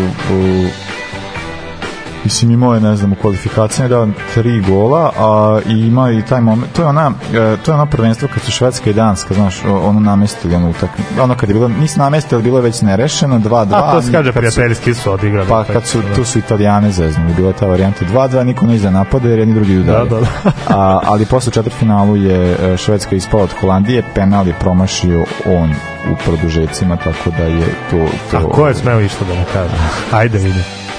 [2.24, 6.40] Mislim, imao je, ne znam, u kvalifikacijama dao tri gola, a i ima i taj
[6.40, 9.64] moment, to je ona, e, to je ono prvenstvo kad su Švedska i Danska, znaš,
[9.64, 13.74] ono namestili, ono, utak, ono kad je bilo, nisu namestili, bilo je već nerešeno, 2-2.
[13.74, 15.48] A to se kaže prijateljski su odigrali.
[15.48, 18.90] Pa kad su, tu su italijane zeznuli, bila je ta varijanta 2-2, niko ne iza
[18.90, 20.08] napada jer jedni drugi udari.
[20.08, 20.52] Da, da, da.
[20.76, 25.70] A, ali posle četvrtfinalu je e, Švedska ispala od Holandije, penal je promašio on
[26.12, 28.06] u produžecima, tako da je to...
[28.30, 29.74] to A ko je smeo išta da ne kaže?
[30.12, 30.89] Ajde vidi.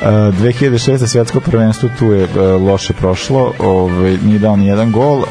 [0.00, 1.06] Uh, 2006.
[1.06, 5.26] svjetsko prvenstvo tu je uh, loše prošlo, ovaj, nije dao ni jedan gol uh,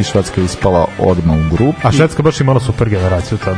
[0.00, 1.78] i Švedska je ispala odmah u grupi.
[1.82, 3.56] A Švedska baš imala super generaciju tad.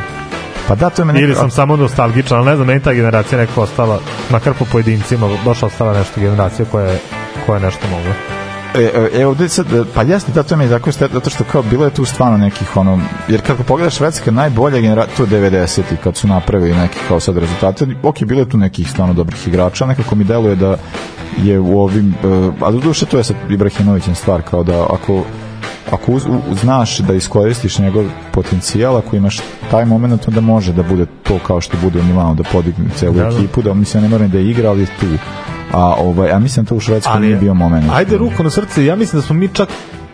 [0.68, 1.20] Pa da, to je meni...
[1.20, 5.29] Ili sam samo nostalgičan, ali ne znam, meni ta generacija nekako ostala, makar po pojedincima,
[5.44, 6.98] baš ostala nešto generacija koja je,
[7.46, 8.41] koja je nešto mogla.
[8.75, 11.31] E, e, evo, ovde sad, e, pa jasno, da, to mi je tako ste- zato
[11.31, 15.23] što kao bilo je tu stvarno nekih ono, jer kako pogledaš Švedska najbolja generacija, to
[15.27, 18.91] je 90 i kad su napravili neki kao sad rezultate, ok, bilo je tu nekih
[18.91, 20.77] stvarno dobrih igrača, nekako mi deluje da
[21.39, 22.27] je u ovim, e,
[22.61, 25.25] a do duše to je sad Ibrahimovićin stvar, kao da ako
[25.91, 29.39] ako uz, u, znaš da iskoristiš njegov potencijal, ako imaš
[29.71, 33.13] taj moment, onda može da bude to kao što bude u Milanu, da podigne celu
[33.13, 33.29] Da, da.
[33.29, 35.07] ekipu, da mislim ne mora ni da igra, ali je tu.
[35.73, 37.91] A, ovaj, a mislim da to u Švedskoj nije bio moment.
[37.93, 39.69] Ajde ruku na srce, ja mislim da smo mi čak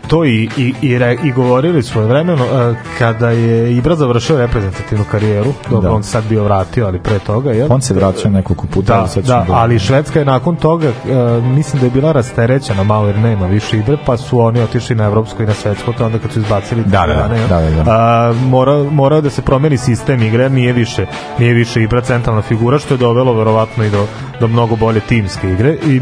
[0.09, 5.05] to i, i, i, re, i govorili svoje vremeno uh, kada je Ibra završio reprezentativnu
[5.11, 5.95] karijeru dobro Da.
[5.95, 7.67] on sad bio vratio ali pre toga jel?
[7.71, 11.79] On se vraćao nekoliko puta, Da, ćemo da, ali Švedska je nakon toga, uh, mislim
[11.79, 15.43] da je bila rasterećena malo jer nema više Ibre, pa su oni otišli na evropsko
[15.43, 17.91] i na svetsko, to onda kad su izbacili Da, da, da, da, da, da.
[17.91, 21.05] A, mora, morao da se promeni sistem igre, nije više,
[21.39, 24.05] nije više Ibra centralna figura, što je dovelo verovatno i do,
[24.39, 26.01] do mnogo bolje timske igre i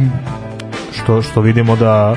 [0.92, 2.16] što, što vidimo da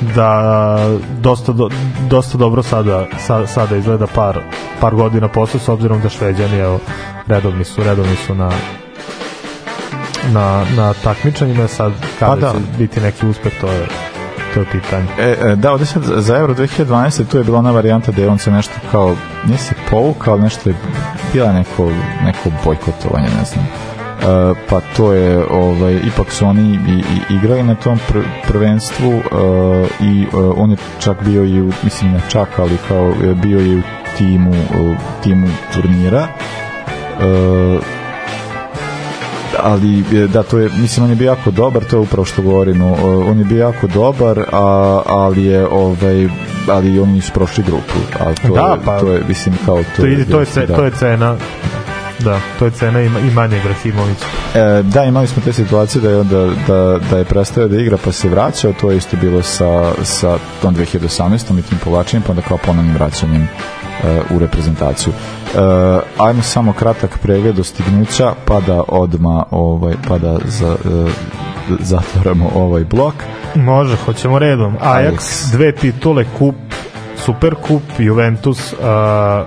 [0.00, 0.78] da
[1.20, 1.68] dosta, do,
[2.08, 4.40] dosta dobro sada, sa, sada izgleda par,
[4.80, 6.78] par godina posle s obzirom da Šveđani evo,
[7.26, 8.50] redovni su redovni su na
[10.32, 12.52] na, na takmičenjima sad kada Pa da.
[12.52, 13.86] će biti neki uspeh to je
[14.54, 17.26] to je pitanje E, e, da, ovde sad za Euro 2012.
[17.30, 20.70] tu je bila ona varijanta da je on se nešto kao, nije se povukao, nešto
[20.70, 20.74] je
[21.32, 21.90] bila neko,
[22.24, 23.89] neko bojkotovanje, ne znam.
[24.20, 29.12] E, pa to je, ovaj, ipak su oni i, i igrali na tom pr prvenstvu
[29.12, 29.22] e,
[30.00, 33.76] i e, on je čak bio i u, mislim ne čak, ali kao bio je
[33.76, 33.82] u
[34.18, 36.26] timu, u timu turnira.
[37.20, 37.78] E,
[39.62, 42.82] ali da to je mislim on je bio jako dobar to je upravo što govorim
[43.30, 46.28] on je bio jako dobar a, ali je ovaj
[46.68, 49.82] ali oni nisu prošli grupu a to Da, je, pa- to je mislim kao to,
[49.96, 51.36] to, je, to, je, jasno, ce, to je cena
[52.24, 56.10] da, to je cena i, i manje Ibrahimovića E, da, imali smo te situacije da
[56.10, 59.42] je, onda, da, da je prestao da igra pa se vraćao, to je isto bilo
[59.42, 61.58] sa, sa tom 2018.
[61.58, 63.48] i tim povlačenjem, pa onda kao ponovnim vraćanjem e,
[64.34, 65.12] u reprezentaciju.
[65.12, 65.58] E,
[66.18, 71.10] ajmo samo kratak pregled dostignuća, pa da odma ovaj, pa da za, e,
[71.80, 73.14] zatvoramo ovaj blok.
[73.54, 74.76] Može, hoćemo redom.
[74.80, 75.52] Ajax, Ajax.
[75.52, 76.54] dve titule, kup,
[77.24, 79.44] super kup, Juventus, a,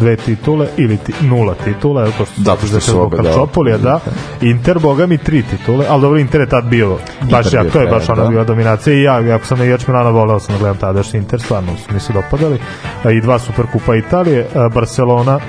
[0.00, 3.32] dve titule ili ti, nula titula, to što Zato što su obe, da.
[3.32, 4.00] Čopolija, da.
[4.40, 6.96] Inter, boga mi, tri titule, ali dobro, Inter je tad bio,
[7.30, 8.28] baš ja, to je baš ona da.
[8.28, 11.40] bila dominacija i ja, ako sam na Ijač Milana voleo sam da gledam tadašnji Inter,
[11.40, 12.58] stvarno su mi se dopadali.
[13.04, 15.40] A, I dva super kupa Italije, a, Barcelona,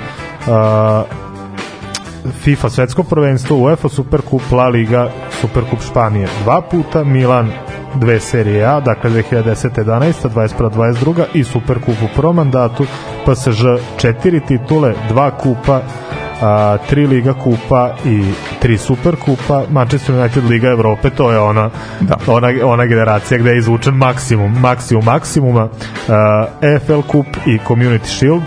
[0.48, 1.04] a,
[2.42, 7.50] FIFA svetsko prvenstvo, UEFA Superkup, La Liga, Superkup Španije dva puta, Milan
[7.94, 9.84] dve serije A, dakle 2010.
[9.84, 10.28] 11.
[10.28, 10.70] 21.
[10.70, 11.24] 22.
[11.34, 12.86] i Superkup u prvom mandatu,
[13.24, 13.64] PSG
[13.96, 15.80] četiri titule, dva kupa,
[16.42, 18.22] a, tri Liga kupa i
[18.60, 22.16] tri Superkupa, Manchester United Liga Evrope, to je ona, Da.
[22.26, 25.68] ona, ona generacija gde je izvučen maksimum, maksimum maksimuma,
[26.08, 28.42] a, EFL Kup i Community Shield,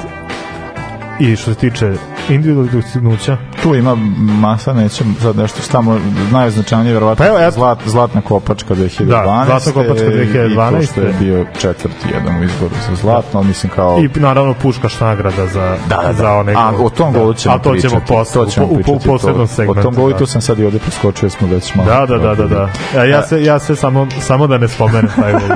[1.20, 1.94] i što se tiče
[2.30, 6.00] individualnih dostignuća, Tu ima masa, nećem sad nešto tamo,
[6.32, 7.52] najznačajnije verovatno Pa evo, eto.
[7.52, 9.06] zlat, zlatna kopačka 2012.
[9.06, 10.78] Da, zlatna kopačka I 2012.
[10.78, 14.00] to što je bio četvrti jedan u izboru za zlatno, ali mislim kao...
[14.00, 16.14] i naravno puškaš nagrada za, Da, da, da.
[16.14, 18.06] za one A o tom golu ćemo A to ćemo pričati.
[18.08, 19.80] posle, to ćemo u, u, u pričati, to- segmentu.
[19.80, 20.18] O tom golu da.
[20.18, 21.90] tu sam sad i ovde preskočio, smo već malo.
[21.90, 22.70] Da, da, da, da, da.
[22.96, 25.48] Ja, ja, se, ja se samo, samo da ne spomenem taj gol.
[25.48, 25.56] Da.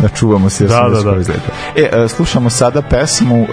[0.00, 0.64] da čuvamo se.
[0.64, 1.20] jer Da, sam da, da.
[1.20, 1.54] izletao.
[1.76, 3.46] E, e, slušamo sada pesmu, e,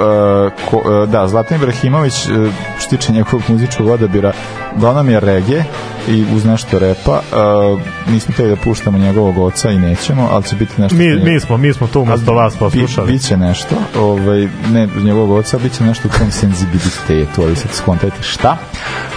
[0.65, 2.44] ko, e, da, Zlatan Ibrahimović, e, e,
[2.79, 4.31] što tiče njegovog muzičkog odabira,
[4.75, 5.63] uglavnom je reggae
[6.07, 7.11] i uz nešto repa.
[7.11, 7.79] Uh,
[8.11, 10.97] nismo htjeli da puštamo njegovog oca i nećemo, ali će biti nešto...
[10.97, 13.07] Mi, njeg- mi smo, mi smo tu umesto vas poslušali.
[13.07, 18.21] Bi, biće nešto, ovaj, ne njegovog oca, biće nešto u tom senzibilitetu, ali sad skontajte
[18.21, 18.57] šta.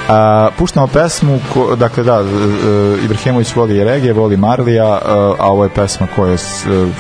[0.09, 2.29] A, puštamo pesmu, ko, dakle da, uh,
[3.05, 5.01] Ibrahimović voli i reggae, voli Marlija, uh,
[5.39, 6.39] a ovo je pesma koju uh,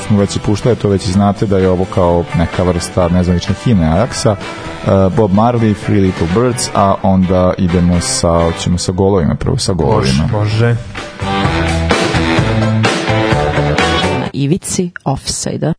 [0.06, 3.54] smo već i puštali, to već i znate da je ovo kao neka vrsta nezvanične
[3.64, 4.30] himne Ajaxa.
[4.30, 9.72] Uh, Bob Marley, Three Little Birds, a onda idemo sa, hoćemo sa golovima, prvo sa
[9.72, 10.28] golovima.
[10.32, 10.76] Može.
[14.18, 15.72] Na ivici offside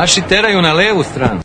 [0.00, 1.40] Naši teraju na levu stranu.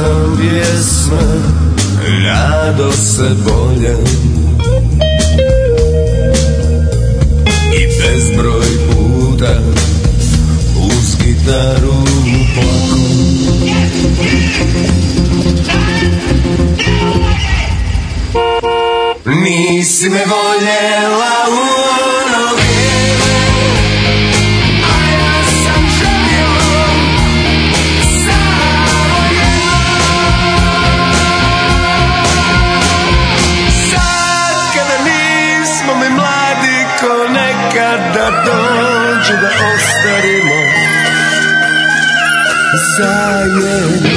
[0.00, 1.24] Sam pjesme
[2.24, 3.96] Rado se bolje
[7.74, 9.60] I bezbroj puta
[10.76, 12.04] Uz gitaru
[12.54, 13.00] plako
[19.26, 21.79] Nisi me voljela u
[42.98, 44.10] zajedno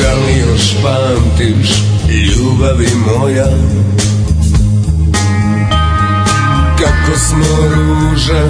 [0.00, 1.70] Da li još pamtiš
[2.08, 3.46] ljubavi moja?
[6.78, 8.42] Kako smo ruže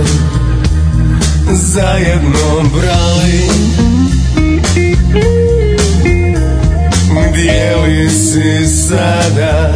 [1.53, 3.49] zajedno brali
[7.33, 9.73] Gdje li si sada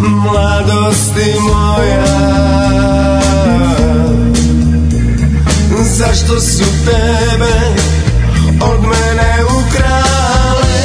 [0.00, 2.18] mladosti moja.
[5.82, 7.54] Zašto su tebe
[8.60, 10.78] od mene ukrale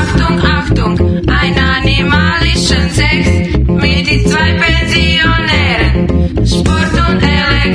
[0.00, 1.00] Achtung, Achtung,
[1.42, 3.26] ein animalischen Sex
[3.68, 5.39] mit die zwei Pensionären.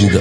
[0.00, 0.20] dođi da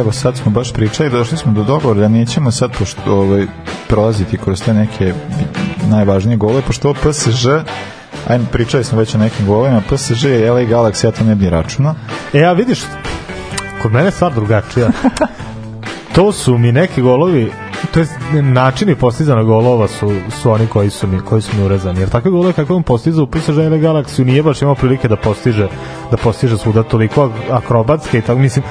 [0.00, 3.46] evo sad smo baš pričali, došli smo do dogovora da nećemo sad pošto, ovaj,
[3.88, 5.14] prolaziti kroz te neke
[5.90, 7.48] najvažnije gole, pošto ovo PSG
[8.28, 11.50] ajme, pričali smo već o nekim golovima, PSG i LA Galaxy, ja to ne bi
[11.50, 11.94] računao.
[12.34, 12.82] E, a vidiš,
[13.82, 14.90] kod mene je stvar drugačija.
[16.14, 17.52] to su mi neki golovi,
[17.94, 18.06] to je
[18.42, 22.00] načini postizana golova su, su oni koji su mi koji su mi urezani.
[22.00, 25.16] Jer takve golove kakve on postiza u PSG ili Galaxiju nije baš imao prilike da
[25.16, 25.68] postiže
[26.10, 28.64] da postiže svuda toliko akrobatske i tako mislim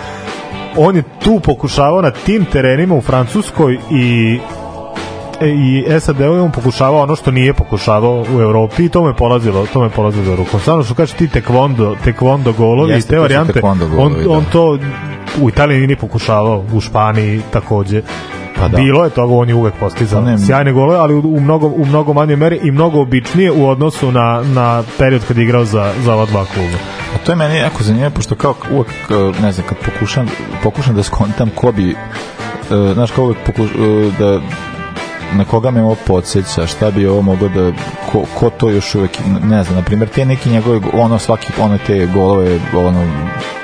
[0.80, 4.40] on je tu pokušavao na tim terenima u Francuskoj i
[5.42, 9.66] i SAD je on pokušavao ono što nije pokušavao u Evropi i to me polazilo,
[9.74, 10.60] to me polazilo za rukom.
[10.60, 14.30] Stvarno što kaže ti tekvondo, tekvondo golovi Jeste, i te varijante, tekvondo on, golovi, da.
[14.30, 14.78] on to
[15.42, 18.02] u Italiji nije pokušavao, u Španiji takođe.
[18.56, 18.78] Pa da.
[18.78, 21.68] Bilo je toga, on je uvek postizao Pa ne, sjajne golove, ali u, u mnogo,
[21.68, 25.66] u mnogo manje meri i mnogo običnije u odnosu na, na period kad je igrao
[25.66, 26.78] za, za ova dva kluba.
[27.16, 30.28] A to je meni jako zanimljivo, pošto kao uvek, e, ne znam, kad pokušam,
[30.64, 31.96] pokušam da skontam ko bi e,
[32.94, 34.40] znaš kao uvek pokuš, e, da
[35.38, 37.72] na koga me ovo podsjeća, šta bi ovo moglo da,
[38.12, 39.12] ko, ko to još uvek,
[39.44, 43.06] ne znam, na primjer, te neki njegove, ono svaki, one te golove, ono,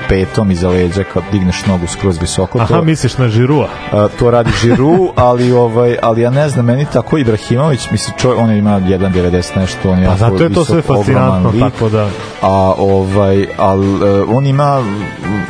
[0.10, 3.68] petom iza leđa kad digneš nogu skroz visoko Aha, to, misliš na Žirua?
[3.92, 8.42] a, to radi Žiru, ali ovaj ali ja ne znam, meni tako Ibrahimović, mislim čovjek
[8.42, 12.10] on ima 1.90 nešto, on je Pa zato je to sve fascinantno, lik, tako da...
[12.42, 14.84] a ovaj al e, on ima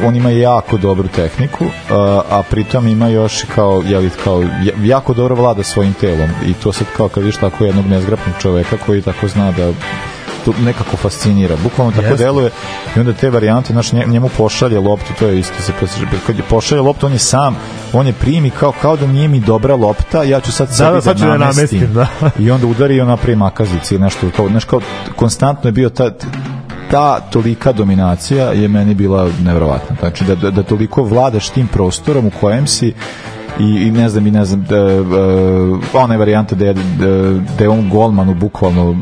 [0.06, 4.74] on ima jako dobru tehniku a, a pritom ima još kao je li kao ja-
[4.84, 8.78] jako dobro vlada svojim telom i to sad kao kad vidiš tako jednog nezgrapnog čoveka
[8.86, 9.72] koji tako zna da
[10.66, 11.56] nekako fascinira.
[11.64, 12.24] Bukvalno tako Jeste.
[12.24, 12.52] deluje
[12.96, 15.72] i onda te varijante, znaš, nje- njemu pošalje loptu, to je isto se
[16.28, 17.58] kad je pošalje loptu, on je sam,
[17.93, 21.02] on je primi kao, kao da nije mi dobra lopta, ja ću sad sebi da,
[21.02, 22.08] sad ću da namestim, da.
[22.39, 24.82] I onda udari i on napravi makazici, nešto, kao, znaš, kao,
[25.16, 26.12] konstantno je bio ta,
[26.91, 29.96] ta tolika dominacija je meni bila nevrovatna.
[30.00, 32.93] Znači da, da, da toliko vladaš tim prostorom u kojem si
[33.60, 37.39] i, i ne znam i ne znam da, uh, ona je varijanta da je, da,
[37.58, 38.96] da je on golmanu bukvalno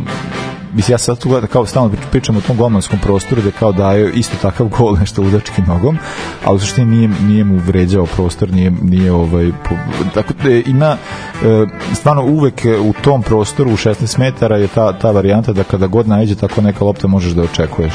[0.74, 3.72] mislim ja sad tu gledam kao stalno prič- pričam o tom golmanskom prostoru da kao
[3.72, 5.98] daje isto takav gol nešto ludačkim nogom
[6.46, 9.76] ali u suštini nije, nije mu vređao prostor nije, nije ovaj po,
[10.14, 10.98] tako da ima
[11.44, 15.88] e, stvarno uvek u tom prostoru u 16 metara je ta, ta varijanta da kada
[15.88, 17.94] god najđe tako neka lopta možeš da očekuješ.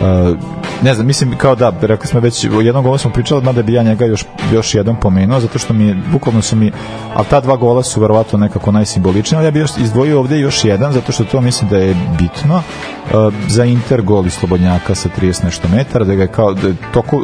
[0.00, 0.36] Uh,
[0.82, 3.72] ne znam, mislim kao da, rekli smo već, o jednom golu smo pričali, mada bi
[3.72, 6.72] ja njega još, još jednom pomenuo, zato što mi je, bukvalno su mi,
[7.14, 10.64] ali ta dva gola su verovatno nekako najsimboličniji, ali ja bih još izdvojio ovde još
[10.64, 15.08] jedan, zato što to mislim da je bitno, uh, za Inter gol iz Slobodnjaka sa
[15.20, 17.22] 30 nešto metara, da ga je kao, da je toliko,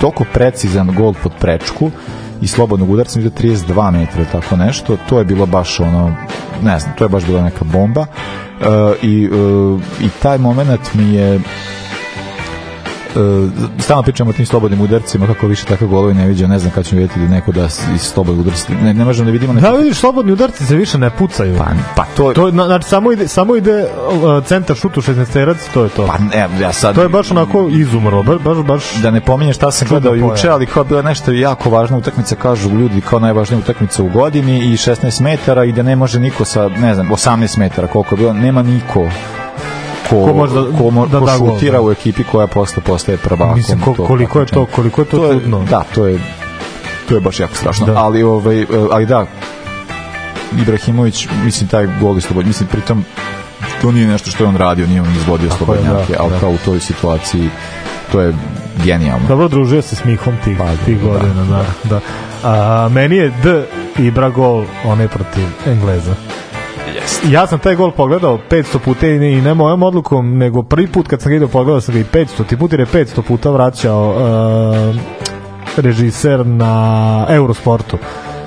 [0.00, 1.90] toliko precizan gol pod prečku,
[2.40, 6.16] i slobodnog udarca mi 32 metra tako nešto, to je bilo baš ono,
[6.62, 8.00] ne znam, to je baš bila neka bomba.
[8.00, 8.66] Uh,
[9.02, 11.40] i, uh, i taj moment mi je
[13.78, 16.84] stalno pričamo o tim slobodnim udarcima kako više takve golovi ne viđa ne znam kad
[16.86, 19.66] ćemo vidjeti da neko da iz slobodnog udarca ne, ne možemo da vidimo neko...
[19.66, 21.56] Da, vidiš, slobodni udarci se više ne pucaju.
[21.58, 25.54] pa, pa to, To na- znači, samo ide, samo ide uh, centar šut u 16
[25.74, 26.06] to je to.
[26.06, 29.54] pa ne, ja sad to je baš onako izumrlo, baš, baš, baš da ne pominjem
[29.54, 33.58] šta sam gledao juče, ali kao bila nešto jako važna utakmica, kažu ljudi kao najvažnija
[33.58, 37.58] utakmica u godini i 16 metara i da ne može niko sa, ne znam, 18
[37.58, 39.08] metara koliko je bilo, nema niko
[40.10, 41.82] ko, Ko može da- ko, mo- da ko da šutira da.
[41.82, 43.56] u ekipi koja posle postaje prvakom.
[43.56, 45.64] Mislim, ko- koliko je to- koliko je to čudno.
[45.64, 46.18] Da, to je
[47.08, 47.86] to je baš jako strašno.
[47.86, 47.96] Da.
[47.96, 49.26] Ali ovaj ali da
[50.54, 53.04] Ibrahimović, mislim taj gol je slobodan, mislim pritom
[53.82, 56.38] to nije nešto što je on radio, nije on izvodio slobodnjake, da, ali da.
[56.38, 57.50] kao u toj situaciji
[58.12, 58.34] to je
[58.84, 59.28] genijalno.
[59.28, 61.64] Dobro družio se s Mihom tih, Pa, tih da, godina, da.
[61.84, 62.00] da.
[62.44, 63.64] A, meni je D
[63.98, 66.14] Ibra gol onaj protiv Engleza.
[67.30, 71.22] Ja sam taj gol pogledao 500 puta i ne, mojom odlukom, nego prvi put kad
[71.22, 74.08] sam ga ideo pogledao sam ga i 500, ti put jer je 500 puta vraćao
[74.10, 74.96] uh,
[75.76, 77.98] režiser na Eurosportu.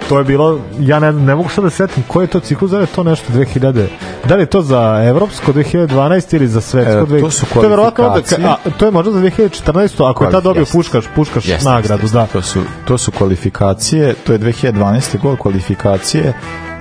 [0.10, 2.72] To je bilo, ja ne, ne mogu sad da se setim koji je to ciklus,
[2.72, 3.86] da li je to nešto 2000,
[4.28, 7.22] da li je to za evropsko 2012 ili za svetsko E, 2000?
[7.22, 10.10] to su to je verovatno onda, a, to je možda za 2014.
[10.10, 10.78] ako je tad dobio Jeste.
[10.78, 12.26] puškaš, puškaš Jeste, nagradu, jeste, da.
[12.26, 15.20] To su, to su kvalifikacije, to je 2012.
[15.22, 16.34] gol kvalifikacije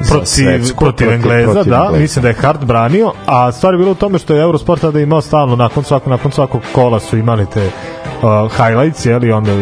[0.09, 2.03] protiv, protiv, Engleza, protiv da, Engleza.
[2.03, 5.01] mislim da je Hart branio, a stvar je bilo u tome što je Eurosport tada
[5.01, 9.53] imao stalno, nakon svakog, nakon svakog kola su imali te uh, highlights, jeli, onda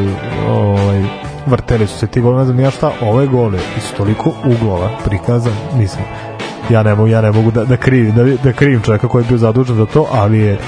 [0.49, 1.05] ovaj,
[1.47, 5.53] vrteli su se ti gol, ne znam ja šta, ove gole iz toliko uglova prikazan,
[5.76, 6.05] mislim,
[6.70, 9.28] ja ne mogu, ja ne mogu da, da krivim, da, da krivim čovjeka koji je
[9.28, 10.59] bio zadužen za to, ali je,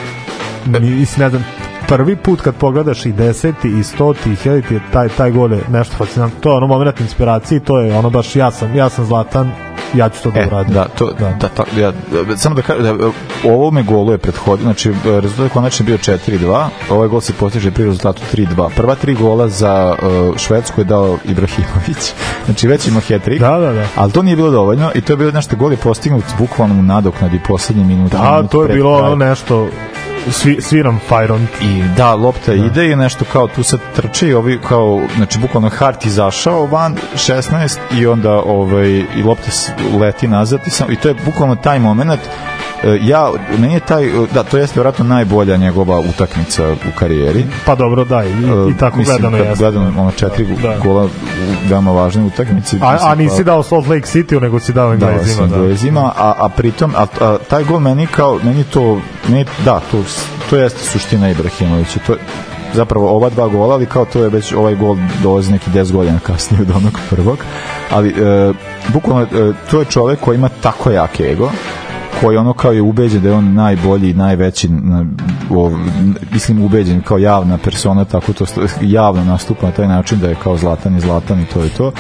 [0.67, 1.45] mislim, ne znam,
[1.91, 5.61] prvi put kad pogledaš i deseti i stoti i hiljaditi je taj, taj gol je
[5.69, 9.05] nešto fascinantno to je ono moment inspiracije to je ono baš ja sam, ja sam
[9.05, 9.53] zlatan
[9.95, 11.29] ja ću to da E, uradim da, to, da.
[11.41, 11.93] da, to, ja,
[12.37, 13.11] samo da kažem, da,
[13.45, 17.71] ovo me golo je prethodio, znači rezultat je konačno bio 4-2, ovaj gol se postiže
[17.71, 18.69] pri rezultatu 3-2.
[18.77, 22.13] Prva tri gola za uh, Švedsku je dao Ibrahimović,
[22.47, 23.87] znači već ima hat-trick, da, da, da.
[23.97, 26.83] ali to nije bilo dovoljno i to je bilo nešto gol je postignut bukvalno u
[26.83, 28.17] nadoknadi poslednje minute.
[28.17, 29.69] da, minut to je bilo ono nešto
[30.31, 34.59] svi, sviram Fajron I da, lopta ide i nešto kao tu sad trče i ovi
[34.69, 39.51] kao, znači bukvalno Hart izašao van 16 i onda ovaj, i lopta
[40.01, 42.21] leti nazad i, sam, i to je bukvalno taj moment
[42.85, 47.47] E, ja, meni je taj, da, to jeste vjerojatno najbolja njegova utakmica u karijeri.
[47.67, 48.31] pa dobro da i,
[48.71, 50.79] i tako Mislim, gledano jeste gledano ono četiri Da.
[50.83, 51.09] gola u
[51.69, 52.77] veoma važnoj utakmici.
[52.81, 56.13] a, mislim, a nisi dao Salt Lake City nego si dao da, Englezima sa Englezima,
[56.17, 60.05] a, a pritom, a, a, taj gol meni kao, meni to, meni, da, to,
[60.51, 62.19] to jeste suština Ibrahimovića, to je,
[62.75, 66.19] zapravo ova dva gola, ali kao to je već ovaj gol dolazi neki 10 godina
[66.19, 67.39] kasnije od onog prvog,
[67.91, 68.53] ali e,
[68.89, 71.51] bukvalno e, to je čovek koji ima tako jak ego,
[72.21, 75.05] koji ono kao je ubeđen da je on najbolji, najveći, na,
[75.51, 75.71] o,
[76.33, 78.45] mislim ubeđen kao javna persona, tako to
[78.81, 81.93] javno nastupa na taj način da je kao zlatan i zlatan i to je to.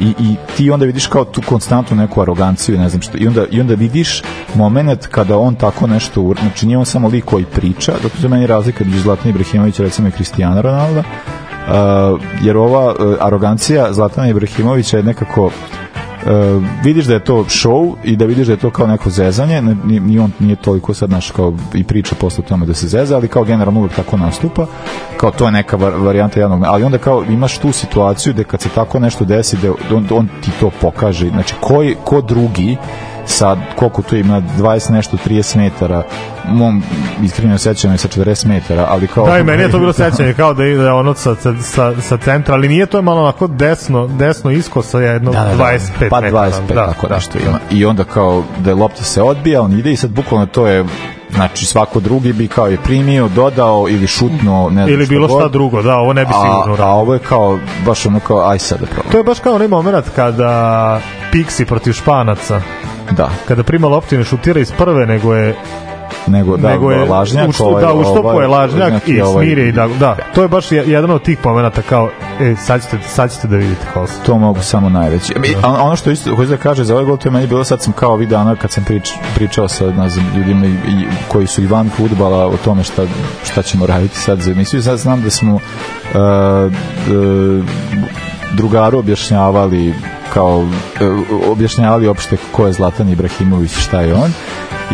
[0.00, 3.18] I, i ti onda vidiš kao tu konstantnu neku aroganciju i ne znam što.
[3.18, 4.22] I onda, i onda vidiš
[4.54, 8.28] moment kada on tako nešto, ur- znači nije on samo lik koji priča, je za
[8.28, 11.02] meni razlika između Zlatana Ibrahimovića recimo i Kristijana Ronalda,
[11.68, 11.74] Uh,
[12.42, 15.50] jer ova uh, arogancija Zlatana Ibrahimovića je nekako
[16.28, 19.62] uh, vidiš da je to show i da vidiš da je to kao neko zezanje,
[19.84, 23.28] ni on nije toliko sad naš kao i priča posle tome da se zeza, ali
[23.28, 24.66] kao generalno uvek tako nastupa,
[25.16, 28.60] kao to je neka var, varijanta jednog, ali onda kao imaš tu situaciju da kad
[28.60, 32.76] se tako nešto desi, da on, on ti to pokaže, znači ko, je, ko drugi
[33.28, 36.02] sad koliko tu ima 20 nešto 30 metara
[36.44, 36.82] mom
[37.22, 40.34] iskreno sećam je sa 40 metara ali kao Da, i meni je to bilo sećanje
[40.34, 44.06] kao da ide ono sa, sa, sa, centra, ali nije to je malo onako desno,
[44.06, 45.64] desno isko sa jedno da, da, da.
[45.64, 46.50] 25 pa metara.
[46.50, 49.78] 25 da, tako da, nešto ima i onda kao da je lopta se odbija on
[49.78, 50.84] ide i sad bukvalno to je
[51.34, 55.38] znači svako drugi bi kao je primio, dodao ili šutnuo, ne znam Ili bilo šta
[55.38, 55.52] god.
[55.52, 58.58] drugo, da, ovo ne bi sigurno a, a ovo je kao baš ono kao aj
[58.58, 59.12] sad da probam.
[59.12, 61.00] To je baš kao onaj moment kada
[61.32, 62.60] Pixi protiv Španaca,
[63.10, 65.54] Da, kada prima loptu ne šutira iz prve, nego je
[66.26, 69.72] nego da, nego je lažnjak, uštu, ovaj, da, uštopuje ovaj, lažnjak i ovaj- smiri i
[69.72, 73.34] da, da, to je baš je- jedan od tih momenata kao, e, sad ćete, sad
[73.34, 74.12] ćete da vidite kao se.
[74.26, 75.34] to mogu samo najveći.
[75.38, 77.64] Mi, a ono što isto hoću da kaže za ovaj gol, to je meni bilo
[77.64, 81.04] sad sam kao ovih dana kad sam prič, pričao sa ne znam, ljudima i, i,
[81.28, 83.02] koji su i van fudbala o tome šta,
[83.44, 84.82] šta ćemo raditi sad za emisiju.
[84.82, 85.60] Sad znam da smo uh,
[87.08, 87.62] d-
[88.52, 89.94] drugaru objašnjavali
[90.34, 94.32] kao uh, objašnjavali opšte ko je Zlatan Ibrahimović, šta je on.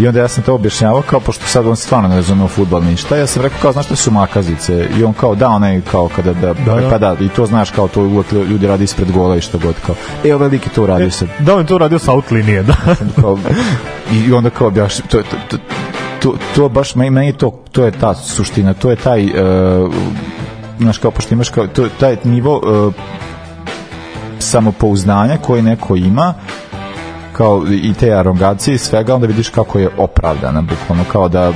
[0.01, 2.83] I onda ja sam to objašnjavao kao pošto sad on stvarno ne razume u fudbal
[2.85, 3.17] ništa.
[3.17, 6.33] Ja sam rekao kao znaš šta su makazice i on kao da onaj kao kada
[6.33, 6.91] da, Da, da.
[6.91, 9.75] pa da i to znaš kao to uvek ljudi radi ispred gola i što god
[9.87, 9.95] kao.
[10.25, 12.63] E ovaj lik je to uradio sad Da, on je to radio sa out linije,
[12.63, 12.75] da.
[13.21, 13.39] kao,
[14.13, 15.57] i onda kao objaš to, to, to,
[16.23, 19.95] to, to baš meni, meni to, to je ta suština to je taj uh,
[20.79, 22.95] znaš kao pošto imaš kao, to taj nivo uh,
[24.55, 26.35] samopouzdanja koje neko ima
[27.33, 31.53] kao i te arogancije i svega onda vidiš kako je opravdana bukvalno kao da e,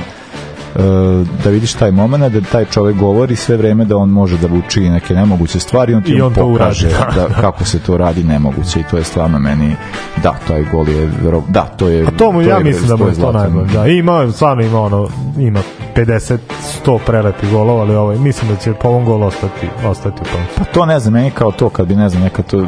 [1.43, 4.89] da vidiš taj moment da taj čovek govori sve vreme da on može da učini
[4.89, 7.27] neke nemoguće stvari on ti I on to pokaže uradi, da.
[7.27, 9.75] da, kako se to radi nemoguće i to je stvarno meni
[10.23, 11.09] da, taj gol je
[11.47, 13.73] da, to je A to mu ja je- mislim da mu je to najbolje.
[13.73, 15.59] Da, ima, stvarno ima ono, ima
[16.05, 16.37] 50,
[16.85, 20.25] 100 prelepih golova, ali ovaj, mislim da će po ovom golu ostati, ostati u.
[20.57, 22.67] Pa to ne znam, meni kao to kad bi ne znam neka to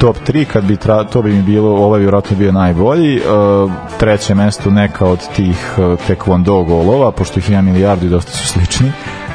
[0.00, 4.34] top 3 kad bi tra, to bi mi bilo ovaj vjerojatno bio najbolji uh, treće
[4.34, 8.92] mesto neka od tih uh, taekwondo golova pošto ih ima milijardu i dosta su slični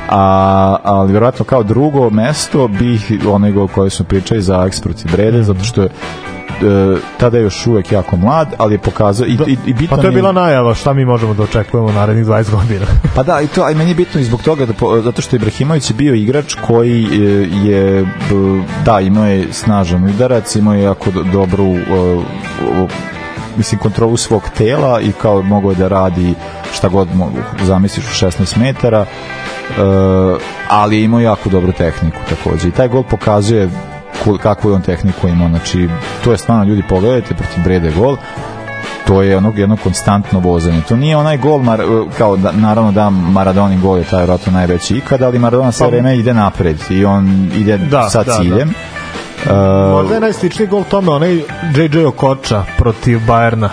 [0.10, 5.12] a, ali vjerojatno kao drugo mesto bih onaj gol koji smo pričali za Aks protiv
[5.12, 5.90] Brede zato što je
[7.18, 10.08] tada je još uvek jako mlad ali je pokazao i, i, i bitan Pa to
[10.08, 12.86] je bila najava šta mi možemo da očekujemo u narednih 20 godina.
[13.16, 15.36] Pa da, i to, a i meni je bitno i zbog toga, da, zato što
[15.36, 17.18] Ibrahimović je bio igrač koji e,
[17.68, 18.06] je,
[18.86, 21.82] da, imao je snažan udarac, imao je jako do- dobru, e,
[22.78, 22.88] o,
[23.58, 26.34] mislim, kontrolu svog tela i kao mogao je da radi
[26.74, 29.06] šta god mogu, zamisliš u 16 metara, e,
[30.70, 32.68] ali je imao jako dobru tehniku takođe.
[32.68, 33.70] I taj gol pokazuje
[34.26, 35.90] kul- kakvu je on tehniku imao, znači,
[36.24, 38.18] to je stvarno, ljudi, pogledajte protiv Brede gol,
[39.08, 40.82] to je onog jedno konstantno vozanje.
[40.82, 41.82] To nije onaj gol, mar,
[42.18, 45.92] kao da, naravno da Maradoni gol je taj vjerojatno najveći ikada, ali Maradona sve Pa-
[45.92, 48.74] vreme ide napred i on ide Da, sa da, ciljem.
[49.46, 49.52] Uh,
[49.92, 51.42] Možda je najsličniji gol tome onaj
[51.76, 53.70] JJ Okoča protiv Bajerna.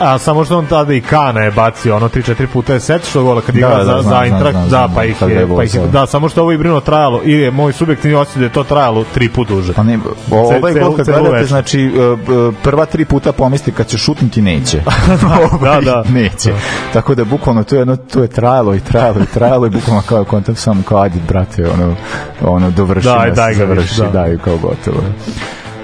[0.00, 3.22] A samo što on tada i Kana je bacio ono 3-4 puta je set što
[3.22, 5.46] gola kad Da, igra da, za, znam, za Eintracht, znam, da, znam, pa ih je,
[5.56, 8.40] pa ih je, da, samo što ovo je Ibrino trajalo ili je moj subjektivni osjećaj
[8.40, 9.72] da je to trajalo tri puta duže.
[9.72, 9.98] Pa ne,
[10.30, 14.42] o, ovaj gol kad gledate, znači uh, uh, prva tri puta pomisli kad će šutnuti
[14.42, 14.82] neće.
[15.64, 16.04] da, da.
[16.08, 16.52] neće.
[16.92, 20.02] Tako da bukvalno to je jedno, to je trajalo i trajalo i trajalo i bukvalno
[20.08, 21.94] kao kontakt samo kao ajde brate, ono,
[22.42, 24.08] ono dovrši Daj, nas, daj ga završi, da.
[24.08, 24.98] daj kao gotovo.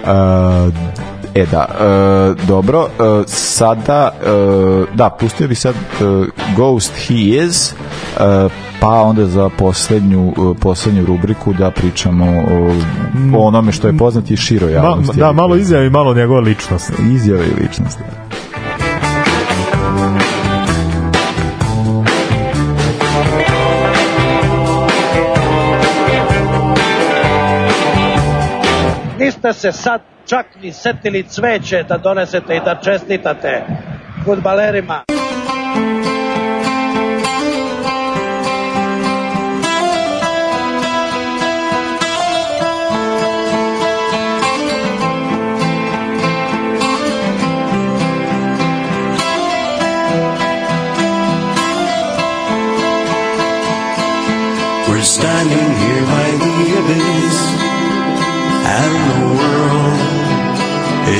[0.03, 6.05] Uh, E da, e, dobro, e, sada, e, da, pustio bi sad e,
[6.57, 7.75] Ghost He Is, e,
[8.81, 12.73] pa onda za poslednju, e, poslednju rubriku da pričamo o,
[13.39, 15.19] o onome što je poznati širo Ma, javnosti.
[15.19, 16.93] da, malo izjave i malo njegove ličnosti.
[17.15, 18.03] Izjave i ličnosti.
[29.45, 33.63] niste se sad čak ni setili cveće da donesete i da čestitate
[34.25, 35.03] futbalerima.
[54.89, 55.70] We're standing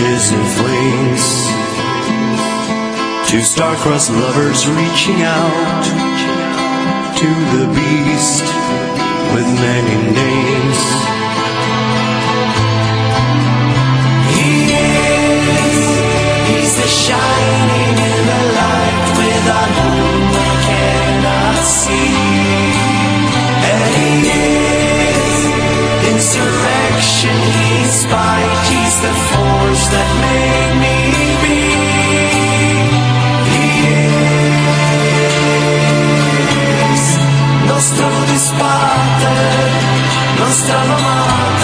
[0.03, 1.49] is in.
[3.29, 5.85] Two star-crossed lovers reaching out
[7.21, 8.47] to the beast
[9.35, 10.81] with many names.
[14.35, 15.85] He is,
[16.49, 22.17] he's the shining in the light without whom I cannot see.
[23.69, 24.13] And he
[25.13, 25.37] is
[26.11, 28.80] insurrection, he's spite,
[37.81, 39.27] nostro disparte,
[40.39, 41.60] nostra domanda.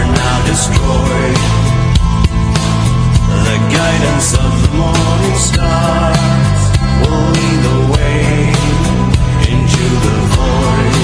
[0.00, 1.38] Are now destroyed.
[3.46, 6.12] The guidance of the morning star
[7.00, 8.20] will lead the way
[9.52, 10.94] into the void.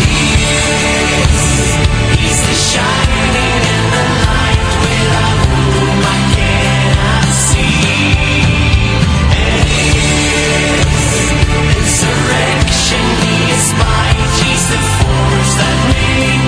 [0.00, 0.20] He
[1.20, 1.42] is,
[2.16, 3.31] he's the shining
[15.22, 16.41] powers that be.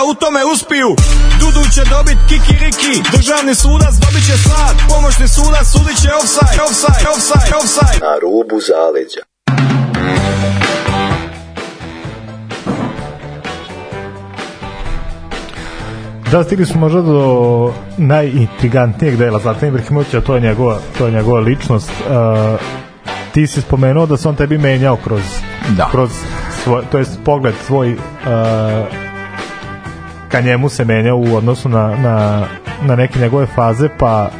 [0.00, 0.88] Da u tome uspiju
[1.40, 7.04] Dudu će dobit kikiriki Državni sudac dobit će sat Pomoćni sudac sudit će offside Offside,
[7.14, 9.22] offside, offside Na rubu zaleđa.
[16.30, 21.40] Da, stigli smo možda do najintrigantnijeg dela Zlatan Ibrahimovića, to je njegova, to je njegova
[21.40, 21.90] ličnost.
[21.90, 22.60] Uh,
[23.34, 25.22] ti si spomenuo da se on tebi menjao kroz,
[25.76, 25.88] Da.
[25.90, 26.10] kroz
[26.64, 29.09] svoj, to jest pogled svoj uh,
[30.30, 32.44] ka njemu se menjao u odnosu na, na,
[32.82, 34.30] na neke njegove faze, pa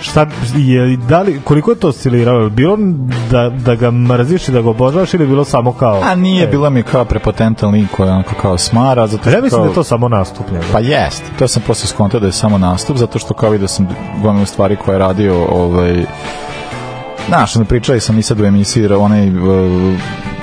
[0.00, 2.78] šta je da li koliko je to osciliralo bilo
[3.30, 6.46] da, da ga mrziš i da ga obožavaš ili bilo samo kao A nije, e,
[6.46, 9.06] bilo mi kao prepotentan lik koji onako kao smara.
[9.06, 10.68] Zato ja mislim kao, da je to samo nastup njegov.
[10.72, 13.88] Pa jest, to sam posle skontao da je samo nastup, zato što kao vidio sam
[14.22, 16.04] gomilu stvari koje je radio, ovaj,
[17.28, 19.94] znaš, pričali sam i sad u emisiji, onaj, uh,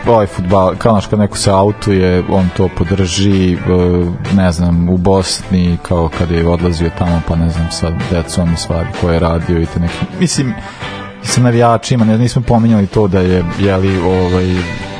[0.07, 3.57] ovaj futbal, kao naš kad neko se autuje, on to podrži, e,
[4.35, 8.57] ne znam, u Bosni, kao kad je odlazio tamo, pa ne znam, sa decom i
[8.57, 10.53] stvari koje je radio i te neki, mislim,
[11.23, 14.55] sa navijačima, ne, nismo pominjali to da je, jeli, ovaj,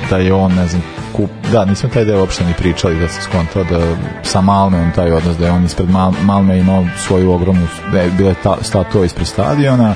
[0.10, 0.82] da je on, ne znam,
[1.14, 5.12] kup, da, nismo taj deo uopšte ni pričali da se skontao da sa Malmeom taj
[5.12, 9.06] odnos, da je on ispred Mal, Malme imao svoju ogromnu, da je bila ta, statua
[9.06, 9.96] ispred stadiona,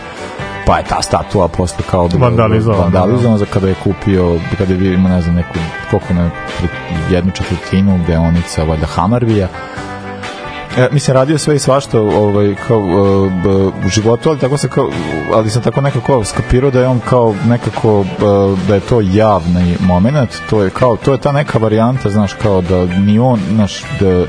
[0.68, 4.80] pa je ta statua posle kao da Vandalizovana, vandalizovana za kada je kupio kada je
[4.80, 5.54] bio imao ne znam neku
[5.92, 6.30] koliko ne
[7.10, 9.48] jednu četvrtinu deonica valjda Hamarvija
[10.78, 13.50] E, mislim, radio sve i svašta ovaj, kao, e, b,
[13.86, 14.90] u životu, ali tako se kao,
[15.34, 19.78] ali sam tako nekako skapirao da je on kao nekako, e, da je to javni
[19.80, 23.84] moment, to je kao, to je ta neka varijanta, znaš, kao da ni on, znaš,
[24.00, 24.26] da,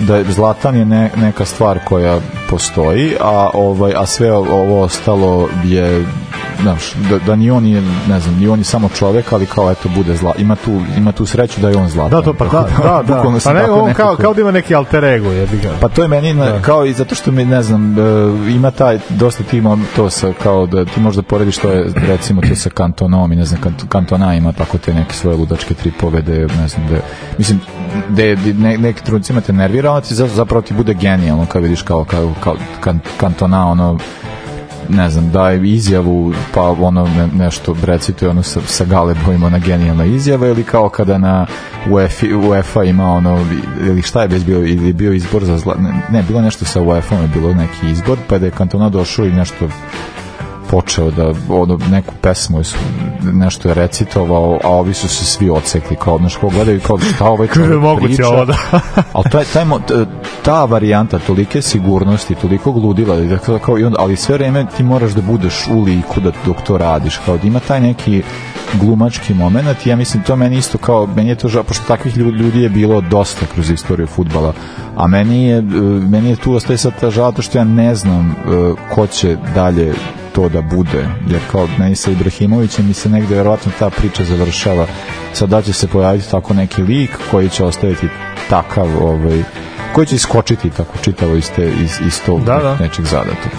[0.00, 2.18] da je Zlatan je ne, neka stvar koja
[2.50, 6.04] postoji, a ovaj a sve ovo ostalo je
[6.62, 9.70] znaš, da, da ni on nije, ne znam, ni on je samo čovjek, ali kao
[9.70, 10.34] eto bude zla.
[10.38, 12.10] Ima tu, ima tu sreću da je on zlatan.
[12.10, 13.14] Da, to pa da, da, da.
[13.14, 15.28] Bukvalno Pa ne, on kao, nekako- kao da ima neki alter ego,
[15.62, 15.70] ga.
[15.80, 16.62] Pa to je meni Da.
[16.62, 18.02] kao i zato što mi ne znam e,
[18.50, 22.40] ima taj dosta ti ima to sa kao da ti možda porediš to je recimo
[22.40, 26.22] to sa kantonom i ne znam kant, kantona ima tako te neke svoje ludačke tripove
[26.22, 27.02] da je, ne znam da je-
[27.38, 27.60] mislim
[28.08, 31.62] da je- ne, neki trenucima te nervira ali ti za- zapravo ti bude genijalno kad
[31.62, 33.98] vidiš kao, kao, kao kan, kantona ono
[34.90, 40.04] ne znam, daje izjavu, pa ono ne, nešto recituje ono sa, sa Galebom ona genijalna
[40.04, 41.46] izjava ili kao kada na
[41.90, 43.44] UEFA, UEFA ima ono,
[43.80, 47.14] ili šta je bio, ili bio izbor za zla, ne, ne bilo nešto sa UEFA,
[47.14, 49.68] je bilo neki izbor, pa da je Kantona došao i nešto
[50.70, 52.62] počeo da ono, neku pesmu
[53.32, 57.24] nešto je recitovao, a ovi su se svi ocekli kao znaš ko gledaju kao šta
[57.24, 58.56] ovaj čovjek moguće priča ovo, da?
[59.12, 59.64] ali taj, taj,
[60.42, 65.12] ta varijanta tolike sigurnosti, toliko gludila, da kao, i onda, ali sve vreme ti moraš
[65.12, 68.22] da budeš u liku da, dok to radiš, kao da ima taj neki
[68.80, 72.36] glumački moment ja mislim to meni isto kao, meni je to žao, pošto takvih lju-
[72.36, 74.52] ljudi je bilo dosta kroz istoriju futbala,
[74.96, 75.62] a meni je,
[76.10, 78.34] meni je tu ostaje sad ta žal, to što ja ne znam e,
[78.94, 79.94] ko će dalje
[80.32, 84.86] to da bude, jer kao meni sa Ibrahimovićem mi se negde verovatno ta priča završava
[85.32, 88.08] sad da će se pojaviti tako neki lik koji će ostaviti
[88.50, 89.42] takav ovaj,
[89.92, 92.76] koji će iskočiti tako čitavo iz, te, iz, iz tog Da, da.
[92.80, 93.52] nečeg zadatog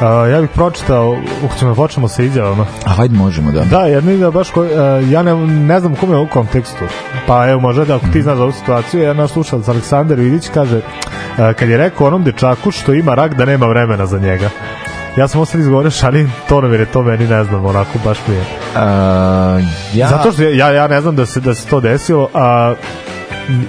[0.00, 1.16] A, ja bih pročitao,
[1.52, 2.66] hoćemo da počnemo sa izjavama.
[2.84, 6.12] a hajde možemo da Da, jedna izjava baš koji, uh, ja ne, ne znam kome
[6.16, 6.84] je u kontekstu.
[7.26, 10.76] Pa evo, možda da ako ti znaš za ovu situaciju, jedna slušalac Aleksandar Vidić kaže,
[10.76, 10.82] uh,
[11.58, 14.50] kad je rekao onom dečaku što ima rak da nema vremena za njega.
[15.18, 18.34] Ja sam ostali izgovorio šalim tonom jer je to meni ne znam, onako baš mi
[18.34, 18.44] je.
[18.76, 19.60] A,
[19.94, 22.74] ja, Zato što ja, ja ne znam da se, da se to desilo, a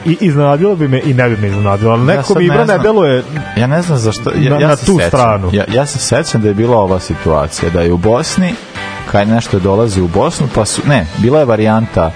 [0.06, 2.66] i iznenadilo bi me i ne bi me iznenadilo, ali Ja neko sad mi ne
[2.66, 3.24] ne deluje
[3.58, 5.50] ja ne znam zašto ja, Na- ja na tu sećam, stranu.
[5.54, 8.54] ja, ja se sećam da je bila ova situacija da je u Bosni
[9.12, 12.12] kad nešto dolazi u Bosnu pa su, ne, bila je varijanta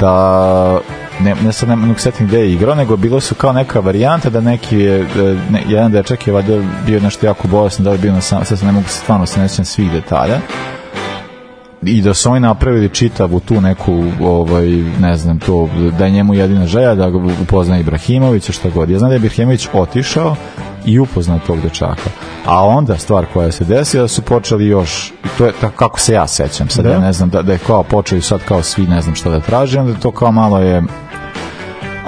[0.00, 0.78] da
[1.24, 4.30] ne, ne sad ne mogu setim gde je igrao, nego bilo su kao neka varijanta
[4.30, 5.06] da neki je, e,
[5.50, 8.58] ne, jedan dečak je valjda bio nešto jako bolesno, da je bio na sam, sad
[8.58, 10.40] se ne mogu stvarno se ne sjećam svih detalja,
[11.82, 14.66] i da su oni napravili čitavu tu neku ovaj
[15.00, 15.68] ne znam to
[15.98, 18.90] da je njemu jedina želja da ga upozna Ibrahimovića šta god.
[18.90, 20.36] Ja znam da je Ibrahimović otišao
[20.84, 22.10] i upoznao tog dečaka.
[22.46, 26.26] A onda stvar koja se desila su počeli još to je tako kako se ja
[26.26, 26.90] sećam sad Da.
[26.90, 29.40] ja ne znam da, da je kao počeli sad kao svi ne znam šta da
[29.40, 30.82] traže onda to kao malo je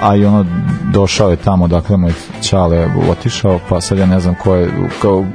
[0.03, 0.45] a i ono
[0.91, 5.25] došao je tamo dakle moj čale otišao pa sad ja ne znam ko je kao,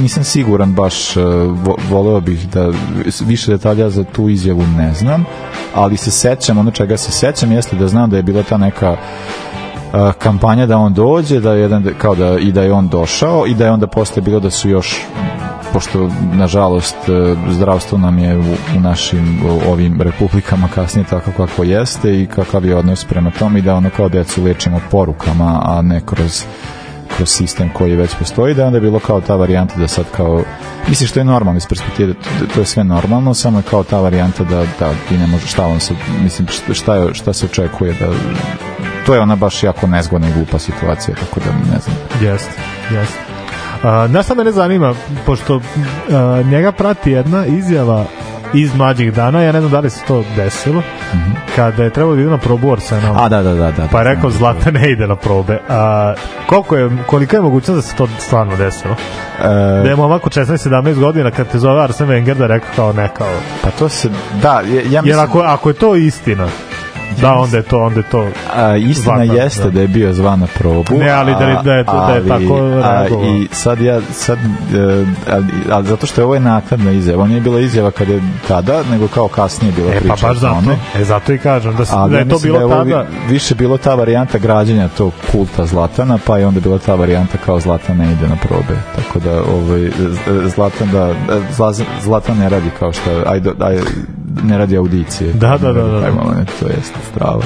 [0.00, 1.20] nisam siguran baš e,
[1.64, 2.70] vo, voleo bih da
[3.20, 5.24] više detalja za tu izjavu ne znam
[5.74, 8.96] ali se sećam ono čega se sećam jeste da znam da je bila ta neka
[9.92, 13.46] a, kampanja da on dođe da je jedan kao da i da je on došao
[13.46, 15.06] i da je onda posle bilo da su još
[15.72, 18.42] pošto nažalost e, zdravstvo nam je u,
[18.76, 23.58] u našim u ovim republikama kasnije tako kako jeste i kakav je odnos prema tome
[23.58, 26.44] i da ono kao decu lečimo porukama a ne kroz
[27.16, 30.42] kroz sistem koji već postoji da je onda bilo kao ta varijanta da sad kao
[30.88, 34.00] mislim što je normalno iz perspektive to, to je sve normalno samo je kao ta
[34.00, 37.94] varijanta da, da ti ne može šta on se mislim šta, je, šta se očekuje
[38.00, 38.06] da
[39.06, 42.60] to je ona baš jako nezgodna i glupa situacija tako da ne znam Jeste,
[42.90, 43.29] jeste.
[43.82, 44.94] Uh, Znaš šta mene zanima,
[45.26, 45.62] pošto uh,
[46.46, 48.04] njega prati jedna izjava
[48.54, 50.82] iz mlađih dana, ja ne znam da li se to desilo,
[51.56, 53.16] kada je trebalo da ide na probu Arsenal.
[53.18, 54.38] a da da da da Pa je rekao znam.
[54.38, 55.60] Zlatan ne ide na probe.
[55.68, 56.14] A,
[56.46, 58.94] koliko je, kolika je mogućnost da se to stvarno desilo?
[59.42, 59.48] E,
[59.82, 63.08] Da je momak od 16-17 godina kad te zove Arsen Wenger da rekao kao ne
[63.16, 63.32] kao.
[63.62, 64.08] pa to se
[64.42, 66.48] da ja, ja Jer mislim ako, ako je to istina,
[67.12, 68.26] Da, onda je to, onda je to.
[68.54, 69.70] A, istina Zlatan, jeste da.
[69.70, 69.80] da.
[69.80, 70.94] je bio zvan na probu.
[70.94, 73.24] Ne, ali da je- a- da je- da je tako a, reagovao.
[73.26, 74.42] I sad ja, sad, e,
[75.28, 77.18] ali, ali zato što je ovo je nakladna izjava.
[77.18, 80.14] Ovo nije bila izjava kada je tada, nego kao kasnije bila E, priča.
[80.16, 80.76] pa baš zato.
[80.96, 82.84] E, zato i kažem da, s- Ali da je to bilo da je tada.
[83.00, 87.38] vi- više bilo ta varijanta građenja tog kulta Zlatana, pa je onda bila ta varijanta
[87.38, 88.76] kao Zlatan ne ide na probe.
[88.96, 89.90] Tako da ovaj,
[90.46, 91.14] Zlatan, da,
[91.52, 93.82] Zla- Zlatan ne radi kao što, ajde, ajde,
[94.44, 95.32] ne radi audicije.
[95.32, 96.00] Da, da, da, da.
[96.00, 97.42] Taj moment, to jeste strava.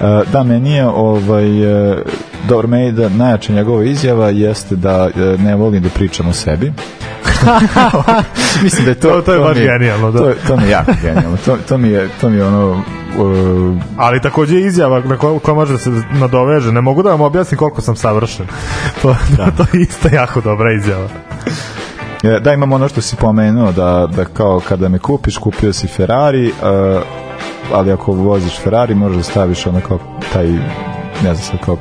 [0.00, 2.02] E, da, meni je ovaj, e,
[2.48, 6.72] dobro, meni da najjača njegova izjava jeste da e, ne volim da pričam o sebi.
[8.62, 9.08] Mislim da je to...
[9.10, 10.18] To- to je baš genijalno, da.
[10.18, 11.36] To, to mi je jako genijalno.
[11.44, 12.82] To, to, mi je, to mi je ono...
[13.18, 16.72] e, Ali takođe izjava na koja, koja može da se nadoveže.
[16.72, 18.46] Ne mogu da vam objasnim koliko sam savršen.
[19.02, 19.50] To, da.
[19.50, 21.08] to je isto jako dobra izjava.
[22.26, 25.88] E, Da, imamo ono što si pomenuo, da, da kao kada me kupiš, kupio si
[25.88, 27.02] Ferrari, uh,
[27.72, 29.98] ali ako voziš Ferrari, možeš da staviš ono kao
[30.32, 30.46] taj,
[31.24, 31.76] ne znam sad, kao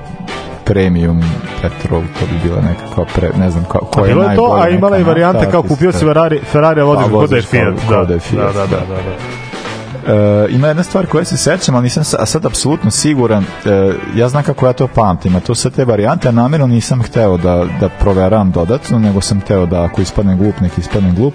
[0.66, 1.22] premium
[1.62, 4.48] petrol, to bi bila neka kao pre, ne znam kao, koja je bilo je to,
[4.48, 7.18] najbolja a imala i varijanta nafta, kao kupio si Ferrari, Ferrari a voziš Pa, ga
[7.18, 7.90] kod da je voziš Fiat.
[7.90, 8.96] Da, da da, da, da.
[8.96, 9.45] da,
[10.08, 14.30] E, ima jedna stvar koja se sećam, ali nisam sa- sad apsolutno siguran, e, ja
[14.30, 17.66] znam kako ja to pamtim, a to sve te varijante, a namjerno nisam hteo da,
[17.80, 21.34] da proveram dodatno, nego sam hteo da ako ispadne glup, nek ispadne glup.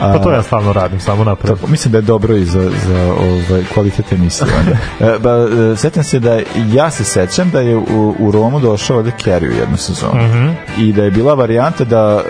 [0.00, 1.54] A, Pa to ja stalno radim, samo napred.
[1.54, 4.48] Tako, mislim da je dobro i za, za ovaj, kvalitet emisije.
[4.60, 4.76] Onda.
[5.14, 6.40] E, ba, sećam se da
[6.72, 10.22] ja se sećam da je u, u Romu došao ovde Kerry u jednu sezonu.
[10.26, 10.48] Mhm.
[10.78, 12.22] I da je bila varijanta da,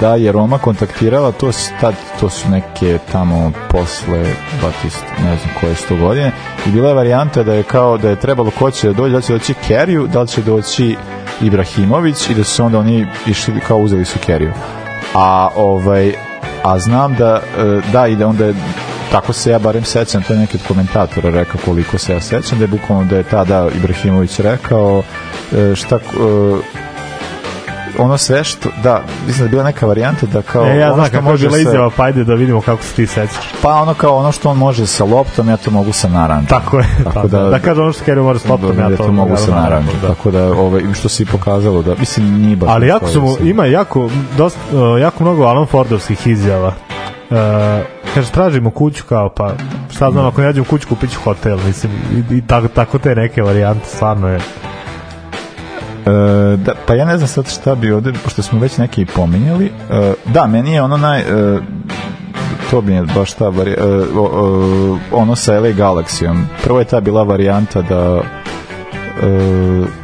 [0.00, 4.24] da je Roma kontaktirala, to, tad, to su neke tamo posle
[4.62, 4.89] Batist,
[5.24, 6.32] ne znam koje sto godine,
[6.66, 9.20] i bila je varijanta da je kao da je trebalo ko će da dođe, da
[9.20, 10.96] će doći Kerry, da će doći
[11.40, 14.50] Ibrahimović i da su onda oni išli kao uzeli su Kerry.
[15.14, 16.12] A ovaj
[16.62, 18.54] a znam da e, da i da onda je
[19.10, 22.58] tako se ja barem sećam, to je neki od komentatora rekao koliko se ja sećam,
[22.58, 25.02] da je bukvalno da je tada Ibrahimović rekao
[25.52, 26.00] e, šta e,
[27.98, 30.94] ono sve što, da, mislim da je bila neka varijanta da kao E, ja ono
[30.94, 33.36] znam kako može bila sa- izjava, pa ajde da vidimo kako se ti sećaš.
[33.62, 36.46] pa ono kao ono što on može sa loptom, ja to mogu sa naranđom.
[36.46, 38.96] Tako je, tako, da, da kaže ono što Kerry može s loptom, da, ja ja
[38.96, 39.94] to, to mogu sa naranđom.
[40.02, 40.08] da.
[40.08, 42.68] Tako da, ovaj, što se i pokazalo, da, mislim, nije baš...
[42.72, 46.72] Ali jako su mu, da ima jako, dosta, uh, jako mnogo Alan Fordovskih izjava.
[47.30, 47.36] Uh,
[48.14, 49.52] kaže, tražimo kuću kao, pa
[49.90, 51.92] šta znam, ako ne nađem kuću, kupit ću hotel, mislim,
[52.30, 54.40] i, i tako, tako te neke varijante, stvarno je.
[56.06, 59.06] E, da, pa ja ne znam sad šta bi ovde, pošto smo već neke i
[59.06, 59.66] pominjali.
[59.66, 61.20] E, da, meni je ono naj...
[61.20, 61.58] E,
[62.70, 63.84] to bi je baš ta vari, e,
[64.16, 66.42] o, ono sa LA Galaxijom.
[66.64, 68.20] Prvo je ta bila varijanta da
[69.22, 70.00] e,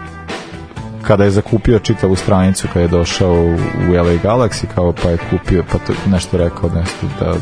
[1.03, 5.65] kada je zakupio čitavu stranicu kada je došao u, LA Galaxy kao pa je kupio
[5.73, 7.35] pa to nešto rekao nešto da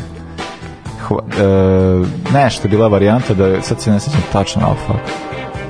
[1.07, 4.93] hva, e, nešto je bila varijanta da sad se ne sjećam tačno alfa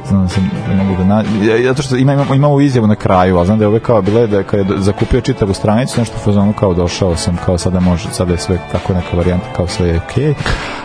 [0.10, 1.24] znam sam ne mogu da
[1.68, 4.02] zato što ima, ima, ima ovu izjavu na kraju, a znam da je ove kao
[4.02, 7.80] bile da kad je zakupio čitavu stranicu, nešto u fazonu kao došao sam, kao sada
[7.80, 10.34] može, sada je sve tako neka varijanta, kao sve je okej.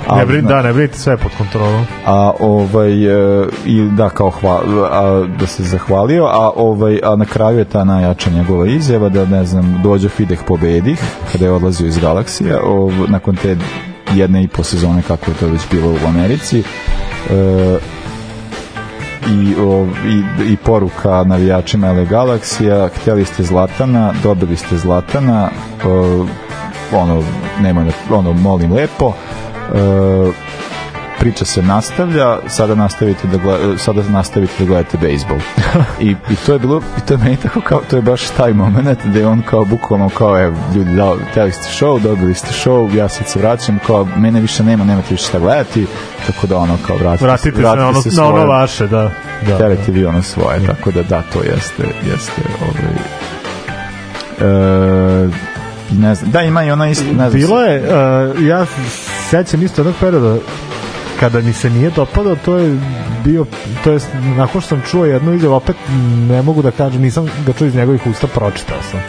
[0.08, 1.86] A, Ne brin, da, ne brinite sve pod kontrolom.
[2.06, 4.60] a ovaj e, i da kao hva,
[4.90, 9.24] a, da se zahvalio a ovaj a na kraju je ta najjača njegova izjava da
[9.24, 11.00] ne znam dođe Fideh pobedih
[11.32, 13.56] kada je odlazio iz galaksija ov, nakon te
[14.14, 16.62] jedne i po sezone kako je to već bilo u Americi
[17.30, 17.78] e,
[19.28, 25.48] i, o, i, i poruka navijačima LA Galaksija htjeli ste Zlatana, dobili ste Zlatana
[25.84, 26.26] o,
[26.92, 27.22] ono,
[27.62, 29.12] nema, ono, molim lepo
[29.74, 30.30] e,
[31.20, 35.36] priča se nastavlja, sada nastavite da gleda, sada nastavite da gledate bejsbol.
[36.00, 38.52] I, I to je bilo, i to je meni tako kao, to je baš taj
[38.52, 42.48] moment da je on kao bukvalno kao, evo, ljudi, da, teli ste show, dobili ste
[42.64, 45.86] show, ja sad se vraćam, kao, mene više nema, nemate više šta gledati,
[46.26, 49.10] tako da ono, kao, vratite, Vratite se na ono, na ono svoje- vaše, da.
[49.46, 49.58] da.
[49.58, 52.92] terete vi ono svoje, tako da da, to jeste, jeste ovaj,
[55.24, 55.28] e,
[55.92, 58.72] ne znam, da ima i ona isto, ne znam, Bilo je, uh, ja se
[59.30, 60.36] sećam isto jednog perioda
[61.20, 62.78] kada mi se nije dopadao, to je
[63.24, 63.46] bio,
[63.84, 63.98] to je,
[64.36, 65.76] nakon što sam čuo jednu izjavu, opet
[66.28, 69.00] ne mogu da kažem, nisam ga čuo iz njegovih usta, pročitao sam.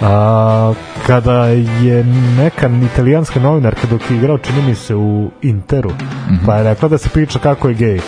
[0.00, 0.72] A,
[1.06, 2.04] kada je
[2.38, 5.90] neka italijanska novinarka dok je igrao, čini mi se u Interu,
[6.46, 8.00] pa je rekla da se priča kako je gej.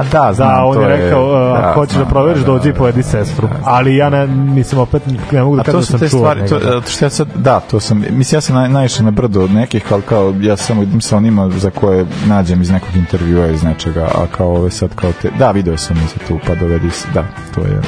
[0.00, 2.68] A da, znam, Da, on to je rekao, da, ako hoćeš da proveriš, da, dođi
[2.68, 3.48] i da, povedi sestru.
[3.64, 6.18] Ali ja ne, mislim, opet ne mogu da kažem to da su sam te čuo.
[6.18, 9.10] stvari, to, e, što ja sad, da, to sam, mislim, ja sam naj, naišao na
[9.10, 12.96] brdo od nekih, ali kao, ja samo idem sa onima za koje nađem iz nekog
[12.96, 16.38] intervjua, iz nečega, a kao ove sad, kao te, da, video sam mi se tu,
[16.46, 17.24] pa dovedi se, da,
[17.54, 17.80] to je,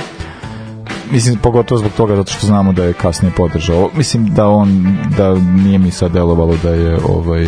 [1.12, 5.34] mislim, pogotovo zbog toga, zato što znamo da je kasnije podržao, mislim da on, da
[5.34, 7.46] nije mi sad delovalo da je, ovaj,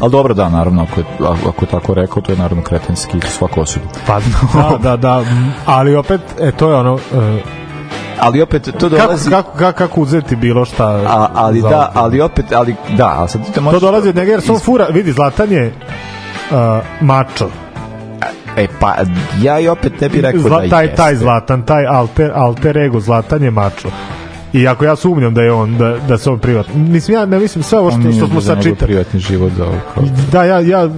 [0.00, 1.06] Ali dobro, da, naravno, ako je,
[1.48, 3.84] ako- je tako rekao, to je naravno kretenski svako osudu.
[4.06, 4.20] Pa
[4.54, 5.24] da, da, da,
[5.66, 7.40] ali opet, e, to je ono, e,
[8.20, 9.30] Ali opet, to dolazi...
[9.30, 11.86] kako, kako, kako uzeti bilo šta A, ali da, ozbiljno?
[11.94, 13.80] ali opet, ali da, ali sad ti to To možeš...
[13.80, 15.72] dolazi od njega jer on fura, vidi, Zlatan je
[16.50, 16.56] uh,
[17.00, 17.48] mačo.
[18.56, 18.94] E, pa,
[19.40, 20.96] ja i opet ne bih rekao Zla, da taj, jeste.
[20.96, 23.88] taj Zlatan, taj alter, alter ego Zlatan je mačo.
[24.52, 26.74] I ako ja sumnjam da je on, da, da se on privatno...
[26.74, 28.88] Mislim, ja ne mislim sve ovo što, što smo sad njegov čitali.
[28.88, 29.76] privatni život za ovo.
[29.94, 30.04] Kao...
[30.32, 30.88] Da, ja, ja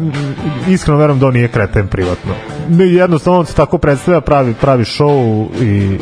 [0.69, 2.33] iskreno verujem da on nije kreten privatno.
[2.69, 5.99] Ne, Jednostavno on se tako predstavlja, pravi, pravi show i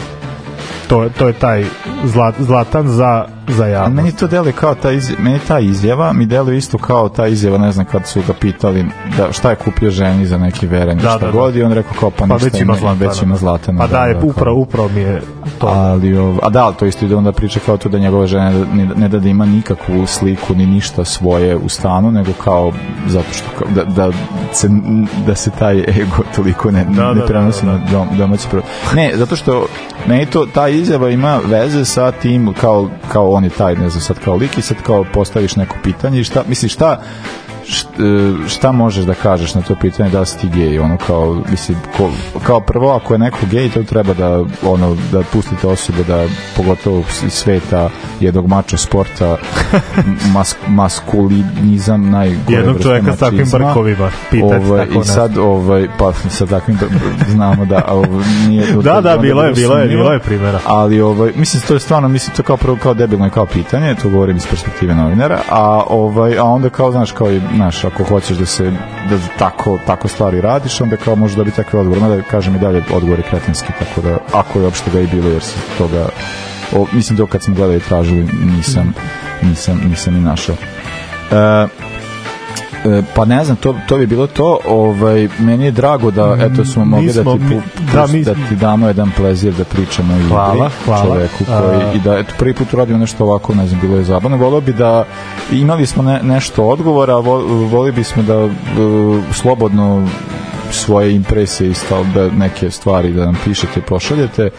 [0.89, 1.65] to, to je taj
[2.05, 3.97] zla, zlatan za, za javnost.
[3.97, 7.59] meni to deluje kao ta izjava, meni ta izjava mi deluje isto kao ta izjava,
[7.59, 8.85] ne znam kad su ga pitali
[9.17, 11.33] da šta je kupio ženi za neki veren Da, šta da, da.
[11.33, 13.09] god i on rekao kao pa, Pa ništa već ima zlatana.
[13.09, 13.79] već ima zlatana.
[13.79, 15.23] Pa da, je, kao- upravo, upravo mi je
[15.59, 15.67] to.
[15.67, 18.89] ali ov, a da, to isto ide onda priča kao to da njegova žena ne,
[18.97, 22.73] ne da da ima nikakvu sliku ni ništa svoje u stanu, nego kao
[23.07, 24.13] zato što kao, da, da,
[24.53, 24.69] se,
[25.27, 27.79] da se taj ego toliko ne, Da, ne da, prenosi da, da.
[27.79, 28.47] na dom, domaći.
[28.95, 29.67] Ne, zato što
[30.07, 34.01] meni to, ta izjava ima veze sa tim kao, kao on je taj, ne znam,
[34.01, 37.40] sad kao lik i sad kao postaviš neko pitanje i šta, misliš šta št-
[38.49, 41.79] šta možeš da kažeš na to pitanje da li si ti gej ono kao mislim
[41.97, 42.11] ko,
[42.43, 47.05] kao prvo ako je neko gej to treba da ono da pustite osobe da pogotovo
[47.27, 47.91] iz sveta
[48.21, 49.37] jednog mača sporta
[50.35, 56.13] mas, maskulinizam najgore Jednog čoveka s takvim brkovima, pitati ovaj, tako i sad ovaj pa
[56.13, 56.79] sa takvim
[57.29, 60.61] znamo da ovo nije Da, da, onda bilo je, bilo je, bilo je primjera.
[60.67, 63.95] ali ovaj mislim to je stvarno mislim to kao prvo kao debilno i kao pitanje
[63.95, 68.05] to govorim iz perspektive novinara a ovaj a onda kao znaš kao i znaš ako
[68.05, 68.71] hoćeš da se
[69.11, 72.17] da tako tako stvari radiš onda kao možeš dobiti takve odgovore.
[72.17, 75.43] Da kažem i dalje odgovori kretenski tako da ako je uopšte ga i bilo jer
[75.43, 76.09] se toga
[76.77, 78.95] o, mislim da kad sam gledao i tražili nisam
[79.43, 80.57] nisam nisam ni našao.
[81.31, 81.90] E,
[83.15, 84.59] pa ne znam, to, to bi bilo to.
[84.67, 88.25] Ovaj, meni je drago da eto smo mogli da Nismo ti, pu- da, pust- mi-
[88.25, 91.05] da ti damo jedan plezir da pričamo i Hvala, hvala.
[91.05, 94.05] čoveku koji, A- i da eto prvi put radimo nešto ovako, ne znam, bilo je
[94.05, 94.37] zabavno.
[94.37, 95.05] Volio bi da
[95.53, 98.49] imali smo ne, nešto odgovora, vo- volio bismo da e,
[99.33, 100.09] slobodno
[100.73, 104.51] svoje impresije isto da neke stvari da nam pišete i pošaljete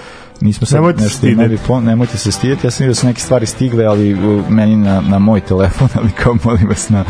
[0.41, 3.07] nismo sad Nemojte se nešto imali po, nemojte se stidjeti, ja sam vidio da su
[3.07, 4.17] neke stvari stigle, ali
[4.49, 7.03] meni na, na moj telefon, ali kao molim vas na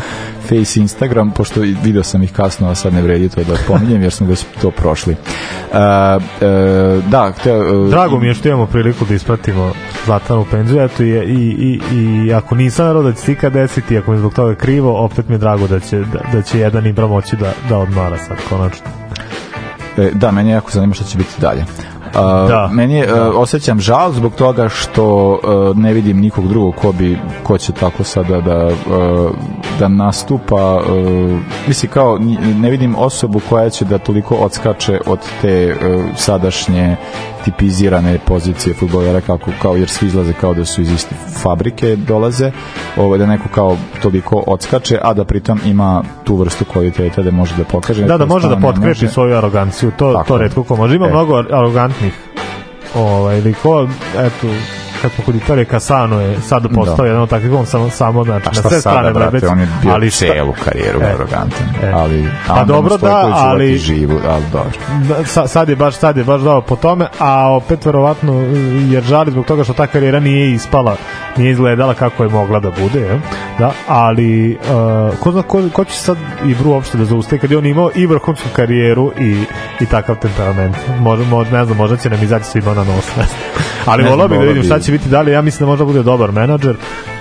[0.48, 4.12] Face Instagram, pošto video sam ih kasno, a sad ne vredi to da pominjem, jer
[4.12, 5.12] smo već to prošli.
[5.12, 9.72] Uh, uh, da, hteo, uh, Drago mi je što imamo priliku da ispratimo
[10.04, 13.52] Zlatana u penziju, eto je, i, i, i ako nisam naravno da će se ikad
[13.52, 16.58] desiti, ako mi zbog toga krivo, opet mi je drago da će, da, da će
[16.58, 18.86] jedan Ibra moći da, da odmara sad, konačno.
[19.98, 21.64] E, da, meni je jako zanima šta će biti dalje.
[22.48, 22.68] Da.
[22.72, 27.18] meni je, uh, osjećam žal zbog toga što uh, ne vidim nikog drugog ko bi
[27.42, 29.30] ko će tako sada da uh,
[29.78, 31.38] da nastupa uh,
[31.68, 32.18] mislim kao
[32.60, 36.96] ne vidim osobu koja će da toliko odskače od te uh, sadašnje
[37.44, 42.50] tipizirane pozicije fudbalera kako kao jer svi izlaze kao da su iz iste fabrike dolaze
[42.96, 47.54] ovaj da neko kao toliko odskače a da pritom ima tu vrstu kvaliteta da može
[47.56, 50.42] da pokaže Da, da može da potkrepi svoju aroganciju, to, Tako to je.
[50.42, 50.96] redko ko može.
[50.96, 51.10] Ima E.
[51.10, 52.01] mnogo arogantnih
[52.94, 53.88] ovaj, likova,
[54.18, 54.48] eto,
[55.02, 57.04] kad smo kod Italije, Kasano je sad postao Da.
[57.04, 59.68] jedan od takvih, on samo, samo znači, na sve sada, strane brate, vrebec, on je
[59.82, 61.04] bio ali šta- celu karijeru E.
[61.06, 61.66] arogantan.
[61.82, 61.90] E.
[61.94, 64.70] Ali, Pa dobro, da, ali- živu, ali dobro.
[65.08, 68.32] da, sa, sad je baš sad je baš dao po tome, a opet verovatno
[68.84, 70.96] jer žali zbog toga što ta karijera nije ispala,
[71.36, 73.20] nije izgledala kako je mogla da bude, je,
[73.58, 74.58] da, ali
[75.10, 77.90] uh, ko zna ko, ko će sad Ibru uopšte da zaustavi kad je on imao
[77.94, 79.44] i vrhunsku karijeru i,
[79.80, 80.76] i takav temperament.
[81.00, 83.06] Može, mo, ne znam, možda će nam izaći svima na nos.
[83.08, 83.38] ne znam.
[83.86, 85.32] ali volao bih da vidim šta će biti dalje.
[85.32, 86.76] Ja mislim da možda bude dobar menadžer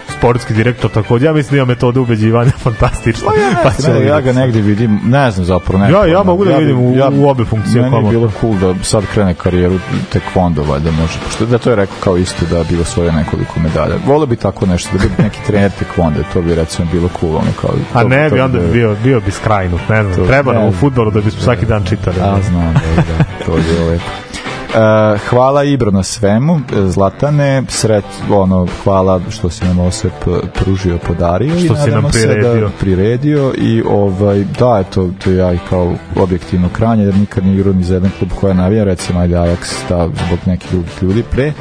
[0.09, 1.26] sportski direktor takođe.
[1.26, 3.28] Ja mislim da ima metode ubeđivanja fantastična.
[3.63, 5.80] Pa ćemo Ne, ja ga negde vidim, ne znam zapravo.
[5.80, 8.53] Ne, Ja- ja mogu da bi- vidim u- u obe funkcije Meni je bilo cool
[8.55, 11.19] da sad krene karijeru tekvondo, valjda može.
[11.19, 13.95] Pošto da to je rekao kao isto da bi osvojio nekoliko medalja.
[14.05, 17.36] Volio bi tako nešto, da bi neki trener tekvonda, to bi recimo bilo cool.
[17.36, 20.15] Ono kao, A to- ne to bi onda da- bio, bio bi skrajnut, ne znam,
[20.15, 22.15] To- treba nam u futbolu da bismo svaki dan čitali.
[22.22, 24.03] A, znam, da, da, to je lepo.
[24.76, 30.48] E, hvala Ibro na svemu, Zlatane, sret, ono, hvala što si nam ovo sve p-
[30.53, 32.68] pružio, podario Što si nam se priredio.
[32.68, 37.56] Da, priredio i ovaj, da, eto, to ja i kao objektivno kranje, jer nikad nije
[37.56, 41.23] igrao ni za jedan klub koja navija, recimo ajde Ajax, da, zbog nekih drugih ljudi
[41.31, 41.53] pre,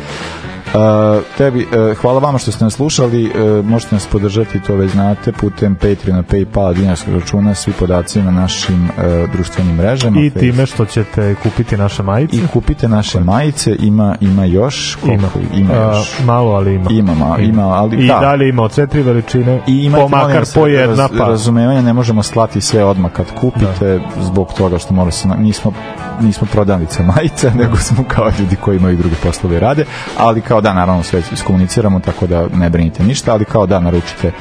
[0.75, 4.91] Uh, tebi, uh, hvala vama što ste nas slušali, uh, možete nas podržati, to već
[4.91, 10.21] znate, putem Patreona, Paypala, dinarskog računa, svi podaci na našim uh, društvenim mrežama.
[10.21, 12.37] I time što ćete kupiti naše majice.
[12.37, 16.19] I kupite naše majice, ima, ima još, koliko, ima, A, još.
[16.25, 16.91] malo, ali ima.
[16.91, 18.19] Ima, ma, ima, ali I da.
[18.19, 21.25] dalje ima od sve tri veličine, I imajte, po molim makar po jedna, pa.
[21.27, 25.73] razumevanja, ne možemo slati sve odmah kad kupite zbog toga što mora se, nismo,
[26.21, 29.85] nismo prodavnice majice, nego smo kao ljudi koji imaju druge poslove i rade,
[30.19, 34.33] ali kao da, naravno sve iskomuniciramo, tako da ne brinite ništa, ali kao da, naručite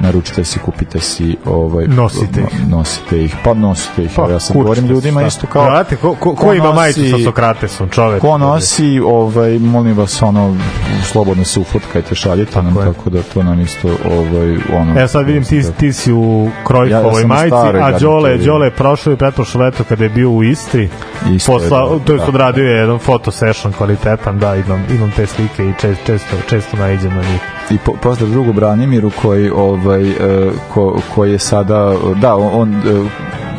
[0.00, 2.68] naručite si, kupite si ovaj, Nosite ih.
[2.68, 5.26] no- nosite ih, pa nosite ih, Pa, ja kurčite govorim ljudima šta?
[5.26, 8.20] isto kao Znate, ko, ko, ko ima majicu sa Sokratesom, čoveč?
[8.20, 10.56] Ko nosi, ovaj, molim vas, ono,
[11.04, 14.98] slobodno se ufotkajte, šaljite nam, tako da to nam isto, ovaj, ono...
[14.98, 18.36] Evo sad vidim ti, ti si u Ja- Krojkovoj ja sam majici, a Đole.
[18.38, 20.88] Đole je prošlo i pretprošlo leto kada je bio u Istri.
[21.30, 22.24] Isto je, posla, da, to je da.
[22.24, 26.76] odradio je jedan foto session kvalitetan, da, imam, imam te slike i čest, često, često
[26.76, 27.40] naiđem na njih.
[27.70, 32.74] I po, pozdrav drugu Branimiru koji, ovaj, e, ko, koji je sada, da, on, on
[32.74, 33.08] e,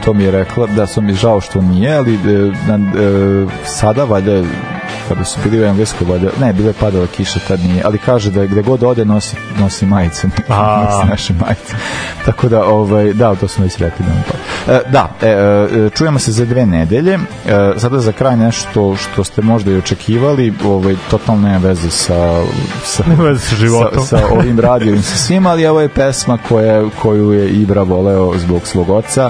[0.08, 4.42] to mi je rekla, da sam mi žao što nije, ali e, e, sada valjda
[5.08, 8.32] kada su bili u Engleskoj, valjda, ne, bila je padala kiša, tad nije, ali kaže
[8.32, 10.28] da je gde god ode nosi, nosi majice,
[10.84, 11.76] nosi naše majice.
[12.26, 14.74] Tako da, ovaj, da, to smo već rekli da pa.
[14.74, 17.14] E, da, e, e, čujemo se za dve nedelje.
[17.14, 17.20] E,
[17.78, 22.44] sada za kraj nešto što ste možda i očekivali, ovaj, totalno nema veze sa,
[22.84, 24.06] sa, Nema veze sa životom.
[24.06, 28.34] sa, sa ovim radijom sa svima, ali ovo je pesma koja, koju je Ibra voleo
[28.38, 29.30] zbog svog oca.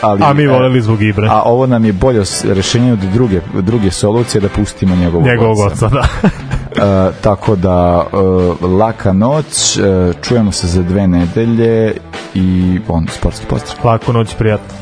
[0.00, 1.28] Ali, A mi voleli zbog Ibre.
[1.30, 5.88] A ovo nam je bolje rešenje od druge, druge solucije da pustimo njegovog, Njegovog oca,
[5.88, 6.00] da.
[6.00, 11.94] Uh, tako da uh, laka noć uh, čujemo se za dve nedelje
[12.34, 14.81] i on sportski pozdrav Laku noć, prijatno.